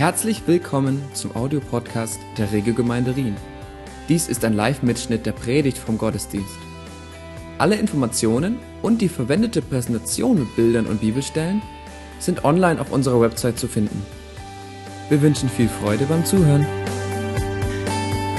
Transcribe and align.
Herzlich 0.00 0.44
willkommen 0.46 1.04
zum 1.12 1.36
Audiopodcast 1.36 2.20
der 2.38 2.50
Regelgemeinde 2.52 3.16
Rien. 3.16 3.36
Dies 4.08 4.28
ist 4.28 4.46
ein 4.46 4.54
Live-Mitschnitt 4.54 5.26
der 5.26 5.32
Predigt 5.32 5.76
vom 5.76 5.98
Gottesdienst. 5.98 6.56
Alle 7.58 7.76
Informationen 7.76 8.58
und 8.80 9.02
die 9.02 9.10
verwendete 9.10 9.60
Präsentation 9.60 10.38
mit 10.38 10.56
Bildern 10.56 10.86
und 10.86 11.02
Bibelstellen 11.02 11.60
sind 12.18 12.46
online 12.46 12.80
auf 12.80 12.90
unserer 12.92 13.20
Website 13.20 13.58
zu 13.58 13.68
finden. 13.68 14.02
Wir 15.10 15.20
wünschen 15.20 15.50
viel 15.50 15.68
Freude 15.68 16.06
beim 16.06 16.24
Zuhören. 16.24 16.66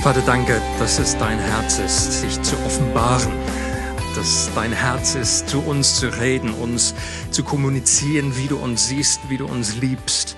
Vater, 0.02 0.24
danke, 0.26 0.60
dass 0.80 0.98
es 0.98 1.16
dein 1.16 1.38
Herz 1.38 1.78
ist, 1.78 2.22
sich 2.22 2.42
zu 2.42 2.56
offenbaren. 2.66 3.34
Dass 4.16 4.50
dein 4.56 4.72
Herz 4.72 5.14
ist, 5.14 5.48
zu 5.48 5.60
uns 5.60 6.00
zu 6.00 6.08
reden, 6.08 6.56
uns 6.56 6.96
zu 7.30 7.44
kommunizieren, 7.44 8.36
wie 8.36 8.48
du 8.48 8.58
uns 8.58 8.88
siehst, 8.88 9.20
wie 9.30 9.38
du 9.38 9.46
uns 9.46 9.76
liebst, 9.76 10.36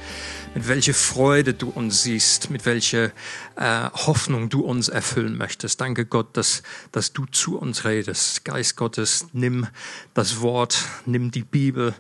mit 0.56 0.68
welcher 0.68 0.94
Freude 0.94 1.54
du 1.54 1.70
uns 1.70 2.04
siehst, 2.04 2.52
mit 2.52 2.66
welcher 2.66 3.12
äh, 3.56 3.90
Hoffnung 3.94 4.50
du 4.50 4.62
uns 4.62 4.88
erfüllen 4.88 5.36
möchtest. 5.36 5.82
Danke 5.82 6.06
Gott, 6.06 6.38
dass, 6.38 6.62
dass 6.92 7.12
du 7.12 7.26
zu 7.26 7.58
uns 7.58 7.86
redest. 7.86 8.46
Geist 8.46 8.76
Gottes, 8.76 9.28
nimm 9.34 9.68
das 10.14 10.42
Wort, 10.42 10.86
nimm 11.06 11.32
die 11.32 11.44
Bibel, 11.44 11.96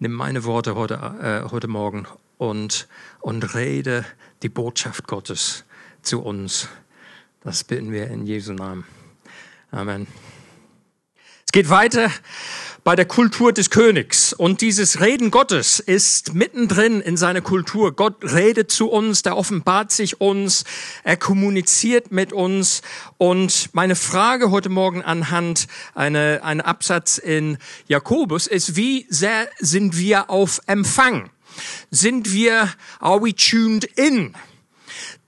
nimm 0.00 0.12
meine 0.12 0.44
Worte 0.44 0.74
heute, 0.74 0.94
äh, 1.46 1.50
heute 1.50 1.68
Morgen 1.68 2.06
und, 2.36 2.88
und 3.20 3.54
rede 3.54 4.04
die 4.42 4.50
Botschaft 4.50 5.06
Gottes 5.06 5.64
zu 6.02 6.20
uns. 6.20 6.68
Das 7.42 7.64
bitten 7.64 7.90
wir 7.90 8.08
in 8.08 8.26
Jesu 8.26 8.52
Namen. 8.52 8.84
Amen. 9.70 10.06
Es 11.46 11.52
geht 11.52 11.70
weiter 11.70 12.10
bei 12.84 12.94
der 12.94 13.06
Kultur 13.06 13.54
des 13.54 13.70
Königs. 13.70 14.34
Und 14.34 14.60
dieses 14.60 15.00
Reden 15.00 15.30
Gottes 15.30 15.80
ist 15.80 16.34
mittendrin 16.34 17.00
in 17.00 17.16
seiner 17.16 17.40
Kultur. 17.40 17.96
Gott 17.96 18.22
redet 18.22 18.70
zu 18.70 18.90
uns, 18.90 19.22
der 19.22 19.38
offenbart 19.38 19.90
sich 19.90 20.20
uns, 20.20 20.64
er 21.02 21.16
kommuniziert 21.16 22.12
mit 22.12 22.34
uns. 22.34 22.82
Und 23.16 23.70
meine 23.72 23.96
Frage 23.96 24.50
heute 24.50 24.68
Morgen 24.68 25.02
anhand 25.02 25.66
einer 25.94 26.40
ein 26.42 26.60
Absatz 26.60 27.16
in 27.16 27.56
Jakobus 27.88 28.46
ist, 28.46 28.76
wie 28.76 29.06
sehr 29.08 29.48
sind 29.58 29.96
wir 29.96 30.28
auf 30.28 30.60
Empfang? 30.66 31.30
Sind 31.90 32.32
wir, 32.32 32.68
are 33.00 33.22
we 33.22 33.34
tuned 33.34 33.84
in? 33.84 34.34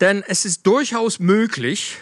Denn 0.01 0.23
es 0.27 0.45
ist 0.45 0.67
durchaus 0.67 1.21
möglich, 1.21 1.97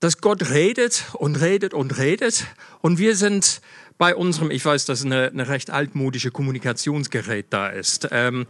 dass 0.00 0.20
Gott 0.20 0.50
redet 0.50 1.04
und 1.12 1.36
redet 1.36 1.74
und 1.74 1.96
redet 1.96 2.44
und 2.80 2.98
wir 2.98 3.14
sind 3.14 3.60
bei 3.98 4.14
unserem, 4.14 4.52
ich 4.52 4.64
weiß, 4.64 4.84
dass 4.84 5.04
eine, 5.04 5.26
eine 5.26 5.48
recht 5.48 5.70
altmodische 5.70 6.30
Kommunikationsgerät 6.30 7.46
da 7.50 7.68
ist. 7.68 8.08
Ähm, 8.12 8.46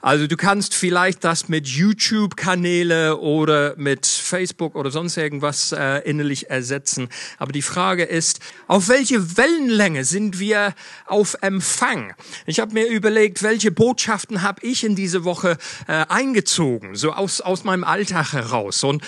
also 0.00 0.28
du 0.28 0.36
kannst 0.36 0.74
vielleicht 0.74 1.24
das 1.24 1.48
mit 1.48 1.66
YouTube-Kanäle 1.66 3.18
oder 3.18 3.74
mit 3.76 4.06
Facebook 4.06 4.76
oder 4.76 4.92
sonst 4.92 5.16
irgendwas 5.16 5.72
äh, 5.72 5.98
innerlich 6.08 6.50
ersetzen. 6.50 7.08
Aber 7.38 7.52
die 7.52 7.62
Frage 7.62 8.04
ist, 8.04 8.38
auf 8.68 8.88
welche 8.88 9.36
Wellenlänge 9.36 10.04
sind 10.04 10.38
wir 10.38 10.72
auf 11.06 11.36
Empfang? 11.40 12.14
Ich 12.46 12.60
habe 12.60 12.72
mir 12.72 12.86
überlegt, 12.86 13.42
welche 13.42 13.72
Botschaften 13.72 14.42
habe 14.42 14.64
ich 14.64 14.84
in 14.84 14.94
diese 14.94 15.24
Woche 15.24 15.58
äh, 15.88 16.04
eingezogen, 16.08 16.94
so 16.94 17.12
aus, 17.12 17.40
aus 17.40 17.64
meinem 17.64 17.82
Alltag 17.82 18.32
heraus. 18.32 18.84
Und 18.84 19.02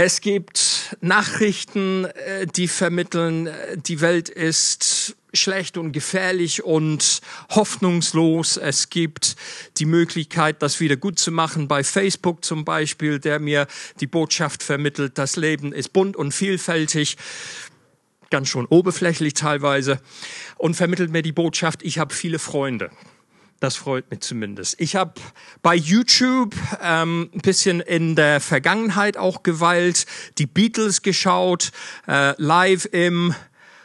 es 0.00 0.20
gibt 0.20 0.96
Nachrichten, 1.00 2.04
äh, 2.04 2.46
die 2.46 2.68
vermitteln, 2.68 3.48
äh, 3.48 3.76
die 3.76 4.00
Welt 4.00 4.28
ist 4.28 5.16
schlecht 5.34 5.76
und 5.76 5.90
gefährlich 5.90 6.62
und 6.62 7.20
hoffnungslos. 7.50 8.58
Es 8.58 8.90
gibt 8.90 9.34
die 9.78 9.86
Möglichkeit, 9.86 10.62
das 10.62 10.78
wieder 10.78 10.96
gut 10.96 11.18
zu 11.18 11.32
machen 11.32 11.66
bei 11.66 11.82
Facebook 11.82 12.44
zum 12.44 12.64
Beispiel, 12.64 13.18
der 13.18 13.40
mir 13.40 13.66
die 13.98 14.06
Botschaft 14.06 14.62
vermittelt, 14.62 15.18
das 15.18 15.34
Leben 15.34 15.72
ist 15.72 15.92
bunt 15.92 16.14
und 16.14 16.32
vielfältig, 16.32 17.16
ganz 18.30 18.48
schon 18.48 18.66
oberflächlich 18.66 19.34
teilweise, 19.34 20.00
und 20.58 20.76
vermittelt 20.76 21.10
mir 21.10 21.22
die 21.22 21.32
Botschaft, 21.32 21.82
ich 21.82 21.98
habe 21.98 22.14
viele 22.14 22.38
Freunde. 22.38 22.92
Das 23.60 23.74
freut 23.74 24.08
mich 24.10 24.20
zumindest. 24.20 24.76
Ich 24.78 24.94
habe 24.94 25.14
bei 25.62 25.74
YouTube 25.74 26.54
ähm, 26.80 27.28
ein 27.34 27.40
bisschen 27.40 27.80
in 27.80 28.14
der 28.14 28.40
Vergangenheit 28.40 29.16
auch 29.16 29.42
geweilt, 29.42 30.06
die 30.38 30.46
Beatles 30.46 31.02
geschaut, 31.02 31.72
äh, 32.06 32.40
live 32.40 32.88
im 32.92 33.34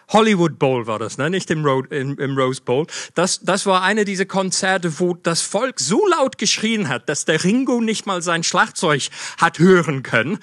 Hollywood 0.10 0.60
Bowl 0.60 0.86
war 0.86 1.00
das, 1.00 1.18
ne? 1.18 1.30
nicht 1.32 1.50
im, 1.50 1.66
Ro 1.66 1.82
im, 1.90 2.20
im 2.20 2.38
Rose 2.38 2.62
Bowl. 2.62 2.86
Das, 3.16 3.40
das 3.40 3.66
war 3.66 3.82
eine 3.82 4.06
dieser 4.06 4.26
Konzerte, 4.26 5.00
wo 5.00 5.16
das 5.16 5.42
Volk 5.42 5.80
so 5.80 6.06
laut 6.08 6.38
geschrien 6.38 6.88
hat, 6.88 7.10
dass 7.10 7.26
der 7.26 7.44
Ringo 7.44 7.82
nicht 7.82 8.06
mal 8.06 8.22
sein 8.22 8.44
Schlagzeug 8.44 9.10
hat 9.38 9.58
hören 9.58 10.04
können. 10.04 10.38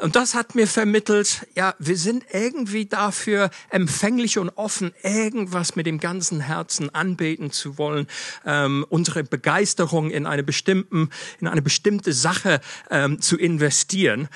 Und 0.00 0.16
das 0.16 0.34
hat 0.34 0.54
mir 0.54 0.66
vermittelt, 0.66 1.46
ja, 1.54 1.74
wir 1.78 1.96
sind 1.96 2.24
irgendwie 2.32 2.86
dafür 2.86 3.50
empfänglich 3.68 4.38
und 4.38 4.48
offen, 4.50 4.92
irgendwas 5.02 5.76
mit 5.76 5.86
dem 5.86 6.00
ganzen 6.00 6.40
Herzen 6.40 6.94
anbeten 6.94 7.50
zu 7.50 7.76
wollen, 7.76 8.06
ähm, 8.46 8.86
unsere 8.88 9.24
Begeisterung 9.24 10.10
in 10.10 10.26
eine 10.26 10.42
bestimmten, 10.42 11.10
in 11.40 11.48
eine 11.48 11.60
bestimmte 11.60 12.12
Sache 12.12 12.60
ähm, 12.90 13.20
zu 13.20 13.36
investieren. 13.36 14.28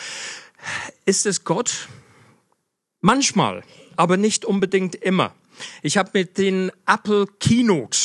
Ist 1.06 1.24
es 1.24 1.44
Gott? 1.44 1.88
Manchmal, 3.00 3.62
aber 3.96 4.16
nicht 4.16 4.44
unbedingt 4.44 4.94
immer. 4.94 5.34
Ich 5.82 5.96
habe 5.96 6.10
mit 6.12 6.36
den 6.36 6.72
Apple 6.86 7.26
Keynote 7.40 7.98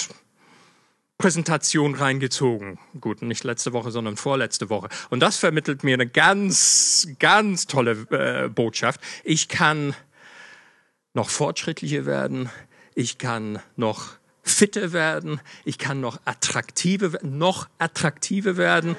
Präsentation 1.20 1.96
reingezogen. 1.96 2.80
Gut, 3.02 3.22
nicht 3.22 3.44
letzte 3.44 3.74
Woche, 3.74 3.92
sondern 3.92 4.16
vorletzte 4.16 4.70
Woche. 4.70 4.88
Und 5.10 5.20
das 5.20 5.36
vermittelt 5.36 5.84
mir 5.84 5.94
eine 5.94 6.08
ganz, 6.08 7.10
ganz 7.20 7.68
tolle 7.68 8.08
äh, 8.10 8.48
Botschaft. 8.48 9.02
Ich 9.26 9.50
kann 9.50 9.94
noch 11.14 11.30
fortschrittlicher 11.30 12.06
werden. 12.06 12.50
Ich 12.96 13.18
kann 13.18 13.60
noch 13.76 14.14
fitter 14.44 14.94
werden. 14.94 15.42
Ich 15.66 15.78
kann 15.78 16.00
noch 16.00 16.22
attraktive, 16.24 17.20
noch 17.22 17.68
attraktiver 17.80 18.56
werden 18.56 18.96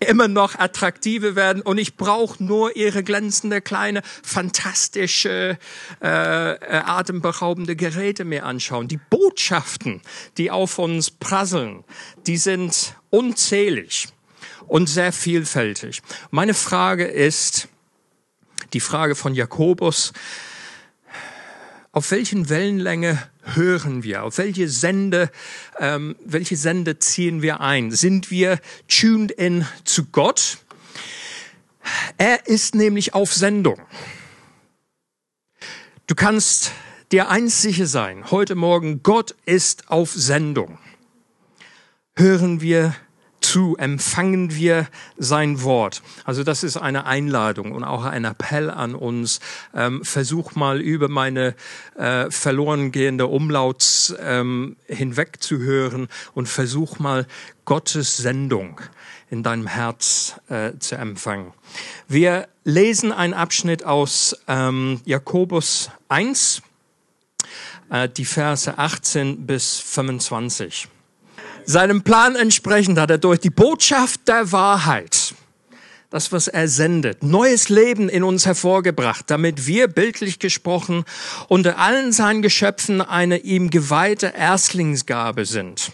immer 0.00 0.28
noch 0.28 0.58
attraktive 0.58 1.36
werden 1.36 1.62
und 1.62 1.78
ich 1.78 1.96
brauche 1.96 2.42
nur 2.42 2.76
ihre 2.76 3.02
glänzende, 3.02 3.60
kleine, 3.60 4.02
fantastische, 4.22 5.58
äh, 6.02 6.52
äh, 6.52 6.56
atemberaubende 6.84 7.76
Geräte 7.76 8.24
mir 8.24 8.44
anschauen. 8.44 8.88
Die 8.88 9.00
Botschaften, 9.10 10.02
die 10.36 10.50
auf 10.50 10.78
uns 10.78 11.10
prasseln, 11.10 11.84
die 12.26 12.36
sind 12.36 12.94
unzählig 13.10 14.08
und 14.66 14.88
sehr 14.88 15.12
vielfältig. 15.12 16.02
Meine 16.30 16.54
Frage 16.54 17.04
ist, 17.04 17.68
die 18.72 18.80
Frage 18.80 19.14
von 19.14 19.34
Jakobus, 19.34 20.12
auf 21.92 22.10
welchen 22.10 22.48
Wellenlänge 22.48 23.18
hören 23.54 24.02
wir? 24.02 24.24
Auf 24.24 24.38
welche 24.38 24.68
Sende, 24.68 25.30
ähm, 25.78 26.16
welche 26.24 26.56
Sende 26.56 26.98
ziehen 26.98 27.42
wir 27.42 27.60
ein? 27.60 27.90
Sind 27.90 28.30
wir 28.30 28.60
tuned 28.88 29.30
in 29.30 29.66
zu 29.84 30.06
Gott? 30.06 30.58
Er 32.16 32.46
ist 32.46 32.74
nämlich 32.74 33.14
auf 33.14 33.32
Sendung. 33.32 33.80
Du 36.06 36.14
kannst 36.14 36.72
dir 37.12 37.28
eins 37.28 37.62
sicher 37.62 37.86
sein, 37.86 38.30
heute 38.30 38.54
Morgen, 38.54 39.02
Gott 39.02 39.34
ist 39.46 39.90
auf 39.90 40.12
Sendung. 40.12 40.78
Hören 42.16 42.60
wir 42.60 42.94
zu, 43.48 43.76
empfangen 43.78 44.54
wir 44.54 44.88
sein 45.16 45.62
Wort. 45.62 46.02
Also 46.24 46.44
das 46.44 46.62
ist 46.62 46.76
eine 46.76 47.06
Einladung 47.06 47.72
und 47.72 47.82
auch 47.82 48.04
ein 48.04 48.26
Appell 48.26 48.68
an 48.68 48.94
uns. 48.94 49.40
Ähm, 49.74 50.04
versuch 50.04 50.54
mal 50.54 50.82
über 50.82 51.08
meine 51.08 51.54
äh, 51.96 52.30
verloren 52.30 52.92
gehende 52.92 53.26
Umlauts 53.26 54.14
ähm, 54.20 54.76
hinweg 54.86 55.40
zu 55.40 55.60
hören 55.60 56.08
und 56.34 56.46
versuch 56.46 56.98
mal 56.98 57.26
Gottes 57.64 58.18
Sendung 58.18 58.82
in 59.30 59.42
deinem 59.42 59.66
Herz 59.66 60.34
äh, 60.50 60.72
zu 60.78 60.96
empfangen. 60.96 61.54
Wir 62.06 62.48
lesen 62.64 63.12
einen 63.12 63.32
Abschnitt 63.32 63.82
aus 63.82 64.36
ähm, 64.46 65.00
Jakobus 65.06 65.90
1, 66.08 66.60
äh, 67.88 68.10
die 68.10 68.26
Verse 68.26 68.76
18 68.76 69.46
bis 69.46 69.80
25. 69.80 70.88
Seinem 71.70 72.00
Plan 72.00 72.34
entsprechend 72.34 72.98
hat 72.98 73.10
er 73.10 73.18
durch 73.18 73.40
die 73.40 73.50
Botschaft 73.50 74.26
der 74.26 74.52
Wahrheit, 74.52 75.34
das, 76.08 76.32
was 76.32 76.48
er 76.48 76.66
sendet, 76.66 77.22
neues 77.22 77.68
Leben 77.68 78.08
in 78.08 78.22
uns 78.22 78.46
hervorgebracht, 78.46 79.30
damit 79.30 79.66
wir, 79.66 79.86
bildlich 79.86 80.38
gesprochen, 80.38 81.04
unter 81.46 81.76
allen 81.76 82.10
seinen 82.12 82.40
Geschöpfen 82.40 83.02
eine 83.02 83.40
ihm 83.40 83.68
geweihte 83.68 84.28
Erstlingsgabe 84.28 85.44
sind. 85.44 85.92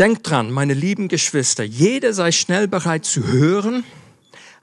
Denkt 0.00 0.28
dran, 0.28 0.50
meine 0.50 0.74
lieben 0.74 1.06
Geschwister, 1.06 1.62
jeder 1.62 2.12
sei 2.12 2.32
schnell 2.32 2.66
bereit 2.66 3.04
zu 3.04 3.28
hören, 3.28 3.84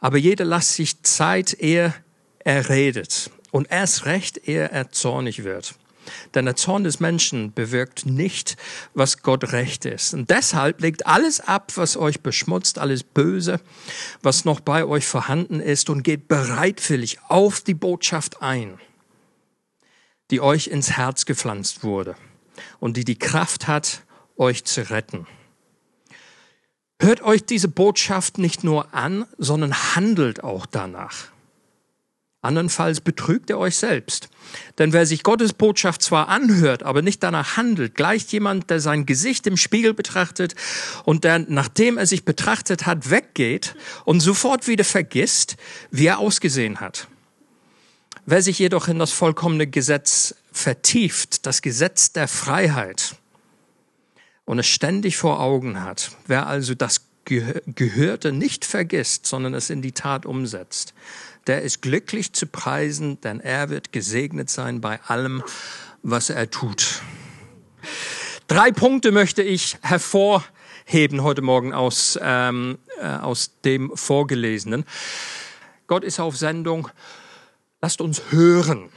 aber 0.02 0.18
jeder 0.18 0.44
lasst 0.44 0.74
sich 0.74 1.04
Zeit, 1.04 1.54
ehe 1.54 1.94
er 2.40 2.68
redet. 2.68 3.32
Und 3.52 3.72
erst 3.72 4.04
recht, 4.04 4.46
ehe 4.46 4.70
er 4.70 4.92
zornig 4.92 5.46
wird. 5.46 5.74
Denn 6.34 6.46
der 6.46 6.56
Zorn 6.56 6.84
des 6.84 7.00
Menschen 7.00 7.54
bewirkt 7.54 8.06
nicht, 8.06 8.58
was 8.94 9.22
Gott 9.22 9.52
recht 9.52 9.86
ist. 9.86 10.14
Und 10.14 10.30
deshalb 10.30 10.82
legt 10.82 11.08
alles 11.08 11.40
ab, 11.40 11.72
was 11.76 11.98
euch 11.98 12.22
beschmutzt, 12.22 12.80
alles 12.80 13.04
Böse, 13.04 13.60
was 14.22 14.46
noch 14.46 14.60
bei 14.60 14.86
euch 14.86 15.08
vorhanden 15.08 15.60
ist 15.60 15.90
und 15.90 16.04
geht 16.04 16.28
bereitwillig 16.28 17.20
auf 17.28 17.62
die 17.62 17.74
Botschaft 17.74 18.42
ein, 18.42 18.80
die 20.32 20.42
euch 20.42 20.68
ins 20.68 20.92
Herz 20.92 21.26
gepflanzt 21.26 21.84
wurde 21.84 22.16
und 22.80 22.98
die 22.98 23.06
die 23.06 23.20
Kraft 23.20 23.68
hat, 23.68 24.04
euch 24.38 24.66
zu 24.66 24.90
retten. 24.90 25.28
Hört 27.02 27.22
euch 27.22 27.46
diese 27.46 27.70
Botschaft 27.70 28.38
nicht 28.38 28.64
nur 28.64 28.94
an, 28.94 29.26
sondern 29.38 29.74
handelt 29.96 30.44
auch 30.44 30.66
danach. 30.66 31.30
Andernfalls 32.42 33.02
betrügt 33.02 33.50
er 33.50 33.58
euch 33.58 33.76
selbst. 33.76 34.30
Denn 34.78 34.94
wer 34.94 35.06
sich 35.06 35.24
Gottes 35.24 35.52
Botschaft 35.52 36.02
zwar 36.02 36.30
anhört, 36.30 36.84
aber 36.84 37.02
nicht 37.02 37.22
danach 37.22 37.58
handelt, 37.58 37.96
gleicht 37.96 38.32
jemand, 38.32 38.70
der 38.70 38.80
sein 38.80 39.06
Gesicht 39.06 39.46
im 39.46 39.58
Spiegel 39.58 39.94
betrachtet 39.94 40.56
und 41.04 41.26
der, 41.26 41.40
nachdem 41.40 41.98
er 41.98 42.06
sich 42.06 42.24
betrachtet 42.24 42.86
hat, 42.86 43.10
weggeht 43.10 43.76
und 44.06 44.22
sofort 44.22 44.68
wieder 44.68 44.86
vergisst, 44.86 45.58
wie 45.92 46.06
er 46.06 46.20
ausgesehen 46.20 46.80
hat. 46.80 47.08
Wer 48.26 48.42
sich 48.42 48.58
jedoch 48.60 48.88
in 48.88 49.00
das 49.00 49.12
vollkommene 49.12 49.68
Gesetz 49.68 50.36
vertieft, 50.52 51.46
das 51.46 51.62
Gesetz 51.62 52.14
der 52.14 52.28
Freiheit, 52.28 53.16
und 54.46 54.58
es 54.58 54.66
ständig 54.66 55.16
vor 55.16 55.42
Augen 55.42 55.84
hat, 55.84 56.10
wer 56.26 56.48
also 56.48 56.74
das 56.74 57.06
Gehörte 57.26 58.32
nicht 58.32 58.66
vergisst, 58.66 59.28
sondern 59.28 59.54
es 59.54 59.70
in 59.70 59.84
die 59.84 59.92
Tat 59.92 60.26
umsetzt, 60.26 60.96
der 61.48 61.62
ist 61.62 61.82
glücklich 61.82 62.34
zu 62.34 62.48
preisen, 62.48 63.20
denn 63.22 63.40
er 63.40 63.70
wird 63.70 63.92
gesegnet 63.92 64.50
sein 64.50 64.82
bei 64.82 65.00
allem, 65.04 65.44
was 66.04 66.30
er 66.30 66.50
tut. 66.50 67.02
Drei 68.48 68.72
Punkte 68.72 69.12
möchte 69.12 69.42
ich 69.44 69.78
hervorheben 69.82 71.24
heute 71.24 71.42
Morgen 71.42 71.74
aus, 71.74 72.18
ähm, 72.22 72.80
äh, 73.00 73.08
aus 73.08 73.52
dem 73.64 73.92
Vorgelesenen. 73.96 74.86
Gott 75.88 76.04
ist 76.04 76.20
auf 76.20 76.38
Sendung. 76.38 76.90
Lasst 77.82 78.02
uns 78.02 78.22
hören 78.32 78.90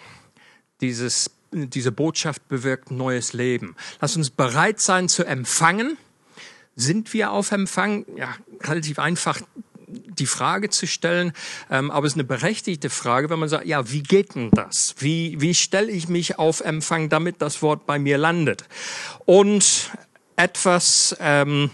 dieses 0.80 1.30
diese 1.52 1.92
Botschaft 1.92 2.48
bewirkt 2.48 2.90
neues 2.90 3.32
Leben. 3.32 3.76
Lass 4.00 4.16
uns 4.16 4.30
bereit 4.30 4.80
sein 4.80 5.08
zu 5.08 5.24
empfangen. 5.24 5.98
Sind 6.74 7.12
wir 7.12 7.30
auf 7.30 7.52
Empfang? 7.52 8.06
Ja, 8.16 8.34
relativ 8.62 8.98
einfach 8.98 9.40
die 9.92 10.26
Frage 10.26 10.70
zu 10.70 10.86
stellen, 10.86 11.32
ähm, 11.70 11.90
aber 11.90 12.06
es 12.06 12.12
ist 12.12 12.16
eine 12.16 12.24
berechtigte 12.24 12.90
Frage, 12.90 13.30
wenn 13.30 13.38
man 13.38 13.48
sagt, 13.48 13.66
ja, 13.66 13.90
wie 13.90 14.02
geht 14.02 14.34
denn 14.34 14.50
das? 14.50 14.94
Wie, 14.98 15.40
wie 15.40 15.54
stelle 15.54 15.90
ich 15.90 16.08
mich 16.08 16.38
auf 16.38 16.60
Empfang, 16.60 17.08
damit 17.08 17.42
das 17.42 17.62
Wort 17.62 17.86
bei 17.86 17.98
mir 17.98 18.18
landet? 18.18 18.64
Und 19.24 19.90
etwas 20.36 21.16
ähm, 21.20 21.70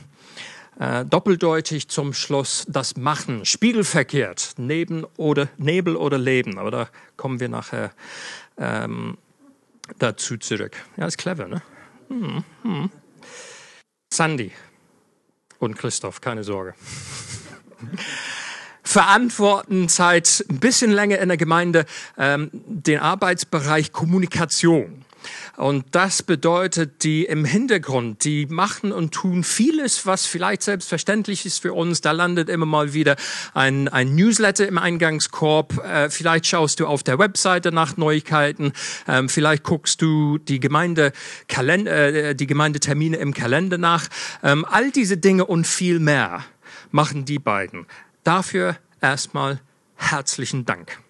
äh, 0.78 1.04
doppeldeutig 1.04 1.88
zum 1.88 2.12
Schluss, 2.12 2.64
das 2.68 2.96
Machen, 2.96 3.44
spiegelverkehrt, 3.44 4.54
neben 4.58 5.04
oder 5.16 5.48
Nebel 5.56 5.96
oder 5.96 6.18
Leben, 6.18 6.58
aber 6.58 6.70
da 6.70 6.88
kommen 7.16 7.40
wir 7.40 7.48
nachher 7.48 7.92
ähm, 8.58 9.18
dazu 9.98 10.36
zurück. 10.36 10.76
Ja, 10.96 11.06
ist 11.06 11.18
clever, 11.18 11.48
ne? 11.48 11.62
Hm, 12.08 12.44
hm. 12.62 12.90
Sandy 14.12 14.52
und 15.58 15.76
Christoph, 15.76 16.20
keine 16.20 16.44
Sorge. 16.44 16.74
Verantworten 18.82 19.88
seit 19.88 20.44
ein 20.48 20.60
bisschen 20.60 20.90
länger 20.90 21.18
in 21.18 21.28
der 21.28 21.36
Gemeinde 21.36 21.84
ähm, 22.16 22.50
den 22.52 23.00
Arbeitsbereich 23.00 23.92
Kommunikation. 23.92 25.04
Und 25.56 25.84
das 25.90 26.22
bedeutet, 26.22 27.02
die 27.02 27.24
im 27.24 27.44
Hintergrund, 27.44 28.24
die 28.24 28.46
machen 28.46 28.92
und 28.92 29.12
tun 29.12 29.42
vieles, 29.42 30.06
was 30.06 30.26
vielleicht 30.26 30.62
selbstverständlich 30.62 31.44
ist 31.44 31.60
für 31.60 31.72
uns. 31.72 32.00
Da 32.00 32.12
landet 32.12 32.48
immer 32.48 32.66
mal 32.66 32.92
wieder 32.92 33.16
ein, 33.54 33.88
ein 33.88 34.14
Newsletter 34.14 34.68
im 34.68 34.78
Eingangskorb. 34.78 35.84
Äh, 35.84 36.10
vielleicht 36.10 36.46
schaust 36.46 36.80
du 36.80 36.86
auf 36.86 37.02
der 37.02 37.18
Webseite 37.18 37.72
nach 37.72 37.96
Neuigkeiten. 37.96 38.72
Ähm, 39.08 39.28
vielleicht 39.28 39.64
guckst 39.64 40.00
du 40.00 40.38
die 40.38 40.60
Gemeinde 40.60 41.12
äh, 41.48 42.34
die 42.34 42.46
Gemeindetermine 42.46 43.16
im 43.16 43.34
Kalender 43.34 43.78
nach. 43.78 44.06
Ähm, 44.42 44.64
all 44.64 44.92
diese 44.92 45.16
Dinge 45.16 45.44
und 45.44 45.66
viel 45.66 45.98
mehr 45.98 46.44
machen 46.90 47.24
die 47.24 47.38
beiden. 47.38 47.86
Dafür 48.24 48.76
erstmal 49.00 49.60
herzlichen 49.96 50.64
Dank. 50.64 51.00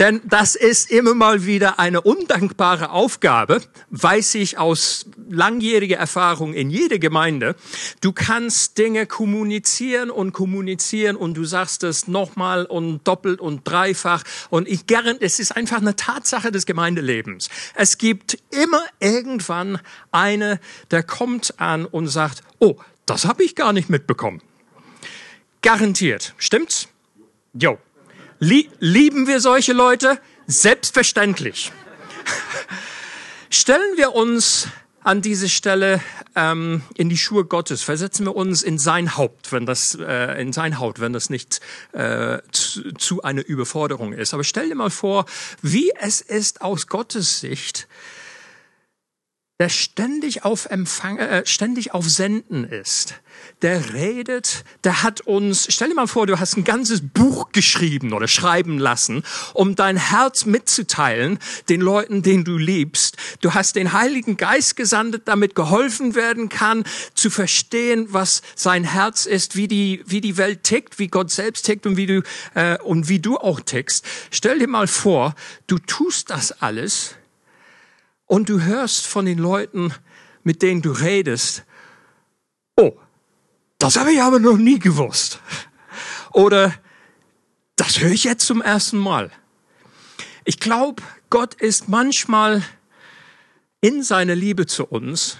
Denn 0.00 0.22
das 0.24 0.54
ist 0.54 0.90
immer 0.90 1.14
mal 1.14 1.44
wieder 1.44 1.78
eine 1.78 2.00
undankbare 2.00 2.90
Aufgabe, 2.90 3.60
weiß 3.90 4.36
ich 4.36 4.56
aus 4.56 5.04
langjähriger 5.28 5.98
Erfahrung 5.98 6.54
in 6.54 6.70
jeder 6.70 6.98
Gemeinde. 6.98 7.54
Du 8.00 8.12
kannst 8.12 8.78
Dinge 8.78 9.04
kommunizieren 9.04 10.10
und 10.10 10.32
kommunizieren 10.32 11.16
und 11.16 11.34
du 11.34 11.44
sagst 11.44 11.84
es 11.84 12.08
nochmal 12.08 12.64
und 12.64 13.06
doppelt 13.06 13.40
und 13.40 13.68
dreifach. 13.68 14.24
Und 14.48 14.68
ich 14.68 14.86
gern, 14.86 15.18
es 15.20 15.38
ist 15.38 15.54
einfach 15.54 15.82
eine 15.82 15.94
Tatsache 15.96 16.50
des 16.50 16.64
Gemeindelebens. 16.64 17.50
Es 17.74 17.98
gibt 17.98 18.38
immer 18.50 18.82
irgendwann 19.00 19.80
eine, 20.12 20.60
der 20.90 21.02
kommt 21.02 21.60
an 21.60 21.84
und 21.84 22.08
sagt, 22.08 22.42
oh, 22.58 22.76
das 23.04 23.26
habe 23.26 23.44
ich 23.44 23.54
gar 23.54 23.74
nicht 23.74 23.90
mitbekommen. 23.90 24.40
Garantiert. 25.60 26.32
Stimmt's? 26.38 26.88
Jo. 27.52 27.78
Lieben 28.40 29.26
wir 29.26 29.38
solche 29.40 29.74
Leute? 29.74 30.18
Selbstverständlich. 30.46 31.72
Stellen 33.50 33.96
wir 33.96 34.14
uns 34.14 34.68
an 35.02 35.20
diese 35.20 35.50
Stelle 35.50 36.00
ähm, 36.34 36.82
in 36.96 37.10
die 37.10 37.18
Schuhe 37.18 37.44
Gottes, 37.44 37.82
versetzen 37.82 38.24
wir 38.24 38.34
uns 38.34 38.62
in 38.62 38.78
sein 38.78 39.16
Haupt, 39.18 39.52
wenn 39.52 39.66
das 39.66 39.94
äh, 40.00 40.40
in 40.40 40.54
sein 40.54 40.78
Haut, 40.78 41.00
wenn 41.00 41.12
das 41.12 41.28
nicht 41.28 41.60
äh, 41.92 42.38
zu, 42.50 42.92
zu 42.94 43.22
einer 43.22 43.44
Überforderung 43.44 44.14
ist. 44.14 44.32
Aber 44.32 44.44
stell 44.44 44.68
dir 44.68 44.74
mal 44.74 44.90
vor, 44.90 45.26
wie 45.60 45.92
es 46.00 46.22
ist 46.22 46.62
aus 46.62 46.86
Gottes 46.86 47.40
Sicht, 47.40 47.88
der 49.60 49.68
ständig 49.68 50.42
auf 50.42 50.64
Empfang, 50.66 51.18
äh, 51.18 51.44
ständig 51.44 51.92
auf 51.92 52.08
Senden 52.08 52.64
ist. 52.64 53.14
Der 53.60 53.92
redet, 53.92 54.64
der 54.84 55.02
hat 55.02 55.20
uns, 55.20 55.66
stell 55.68 55.90
dir 55.90 55.94
mal 55.94 56.06
vor, 56.06 56.26
du 56.26 56.40
hast 56.40 56.56
ein 56.56 56.64
ganzes 56.64 57.02
Buch 57.06 57.52
geschrieben 57.52 58.14
oder 58.14 58.26
schreiben 58.26 58.78
lassen, 58.78 59.22
um 59.52 59.76
dein 59.76 59.98
Herz 59.98 60.46
mitzuteilen, 60.46 61.38
den 61.68 61.82
Leuten, 61.82 62.22
den 62.22 62.42
du 62.44 62.56
liebst. 62.56 63.18
Du 63.42 63.52
hast 63.52 63.76
den 63.76 63.92
Heiligen 63.92 64.38
Geist 64.38 64.76
gesandet, 64.76 65.24
damit 65.26 65.54
geholfen 65.54 66.14
werden 66.14 66.48
kann, 66.48 66.84
zu 67.12 67.28
verstehen, 67.28 68.06
was 68.08 68.40
sein 68.56 68.84
Herz 68.84 69.26
ist, 69.26 69.56
wie 69.56 69.68
die, 69.68 70.02
wie 70.06 70.22
die 70.22 70.38
Welt 70.38 70.64
tickt, 70.64 70.98
wie 70.98 71.08
Gott 71.08 71.30
selbst 71.30 71.66
tickt 71.66 71.84
und 71.84 71.98
wie 71.98 72.06
du, 72.06 72.22
äh, 72.54 72.78
und 72.78 73.10
wie 73.10 73.18
du 73.18 73.36
auch 73.36 73.60
tickst. 73.60 74.06
Stell 74.30 74.58
dir 74.58 74.68
mal 74.68 74.86
vor, 74.86 75.34
du 75.66 75.78
tust 75.78 76.30
das 76.30 76.62
alles, 76.62 77.16
und 78.30 78.48
du 78.48 78.62
hörst 78.62 79.08
von 79.08 79.26
den 79.26 79.38
Leuten, 79.38 79.92
mit 80.44 80.62
denen 80.62 80.82
du 80.82 80.92
redest, 80.92 81.64
oh, 82.76 82.96
das 83.78 83.96
habe 83.96 84.12
ich 84.12 84.22
aber 84.22 84.38
noch 84.38 84.56
nie 84.56 84.78
gewusst. 84.78 85.40
Oder 86.32 86.72
das 87.74 87.98
höre 87.98 88.12
ich 88.12 88.22
jetzt 88.22 88.46
zum 88.46 88.62
ersten 88.62 88.98
Mal. 88.98 89.32
Ich 90.44 90.60
glaube, 90.60 91.02
Gott 91.28 91.54
ist 91.54 91.88
manchmal 91.88 92.62
in 93.80 94.04
seiner 94.04 94.36
Liebe 94.36 94.66
zu 94.66 94.86
uns. 94.86 95.38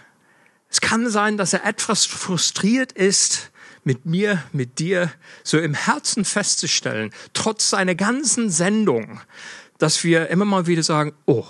Es 0.69 0.81
kann 0.81 1.09
sein, 1.11 1.37
dass 1.37 1.53
er 1.53 1.65
etwas 1.65 2.07
frustriert 2.07 2.91
ist, 2.91 3.53
mit 3.85 4.05
mir, 4.05 4.43
mit 4.53 4.81
dir, 4.81 5.13
so 5.45 5.61
im 5.61 5.75
Herzen 5.75 6.25
festzustellen, 6.25 7.13
trotz 7.35 7.71
seiner 7.71 7.95
ganzen 7.95 8.51
Sendung, 8.51 9.21
dass 9.79 10.03
wir 10.03 10.27
immer 10.27 10.45
mal 10.45 10.67
wieder 10.67 10.83
sagen, 10.83 11.13
oh, 11.27 11.47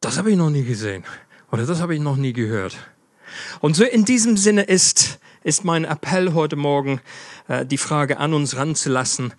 das 0.00 0.18
habe 0.18 0.30
ich 0.30 0.36
noch 0.36 0.50
nie 0.50 0.64
gesehen 0.64 1.04
oder 1.50 1.66
das 1.66 1.80
habe 1.80 1.94
ich 1.94 2.00
noch 2.00 2.16
nie 2.16 2.32
gehört. 2.32 2.76
Und 3.60 3.74
so 3.74 3.84
in 3.84 4.04
diesem 4.04 4.36
Sinne 4.36 4.62
ist, 4.62 5.18
ist 5.42 5.64
mein 5.64 5.84
Appell 5.84 6.34
heute 6.34 6.56
Morgen, 6.56 7.00
äh, 7.48 7.66
die 7.66 7.78
Frage 7.78 8.18
an 8.18 8.34
uns 8.34 8.56
ranzulassen, 8.56 9.32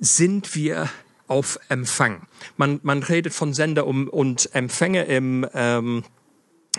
sind 0.00 0.54
wir 0.54 0.88
auf 1.28 1.58
Empfang? 1.68 2.26
Man, 2.56 2.80
man 2.82 3.02
redet 3.02 3.32
von 3.32 3.54
Sender 3.54 3.86
um, 3.86 4.08
und 4.08 4.54
Empfänger 4.54 5.06
im, 5.06 5.46
ähm, 5.54 6.04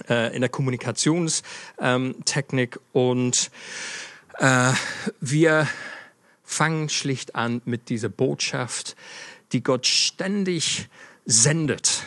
äh, 0.09 0.35
in 0.35 0.41
der 0.41 0.49
Kommunikationstechnik 0.49 2.75
ähm, 2.75 2.81
und 2.93 3.51
äh, 4.39 4.71
wir 5.19 5.67
fangen 6.43 6.89
schlicht 6.89 7.35
an 7.35 7.61
mit 7.65 7.89
dieser 7.89 8.09
Botschaft, 8.09 8.95
die 9.51 9.63
Gott 9.63 9.85
ständig 9.85 10.87
sendet 11.25 12.03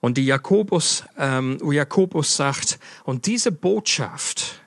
und 0.00 0.16
die 0.16 0.26
Jakobus, 0.26 1.04
ähm, 1.16 1.58
Jakobus 1.62 2.36
sagt, 2.36 2.78
und 3.04 3.26
diese 3.26 3.52
Botschaft, 3.52 4.60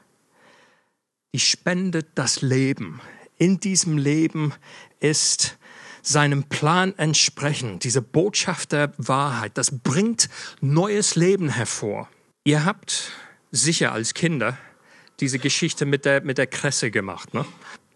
die 1.34 1.40
spendet 1.40 2.10
das 2.16 2.42
Leben. 2.42 3.02
In 3.38 3.60
diesem 3.60 3.98
Leben 3.98 4.54
ist 5.00 5.58
seinem 6.02 6.44
Plan 6.44 6.98
entsprechen, 6.98 7.80
diese 7.80 8.02
Botschaft 8.02 8.72
der 8.72 8.92
Wahrheit, 8.98 9.58
das 9.58 9.80
bringt 9.80 10.30
neues 10.60 11.16
Leben 11.16 11.50
hervor. 11.50 12.10
Ihr 12.44 12.66
habt 12.66 13.12
sicher 13.52 13.92
als 13.92 14.14
Kinder 14.14 14.58
diese 15.20 15.38
Geschichte 15.38 15.86
mit 15.86 16.06
der, 16.06 16.22
mit 16.24 16.40
der 16.40 16.48
Kresse 16.48 16.90
gemacht. 16.90 17.34
Ne? 17.34 17.46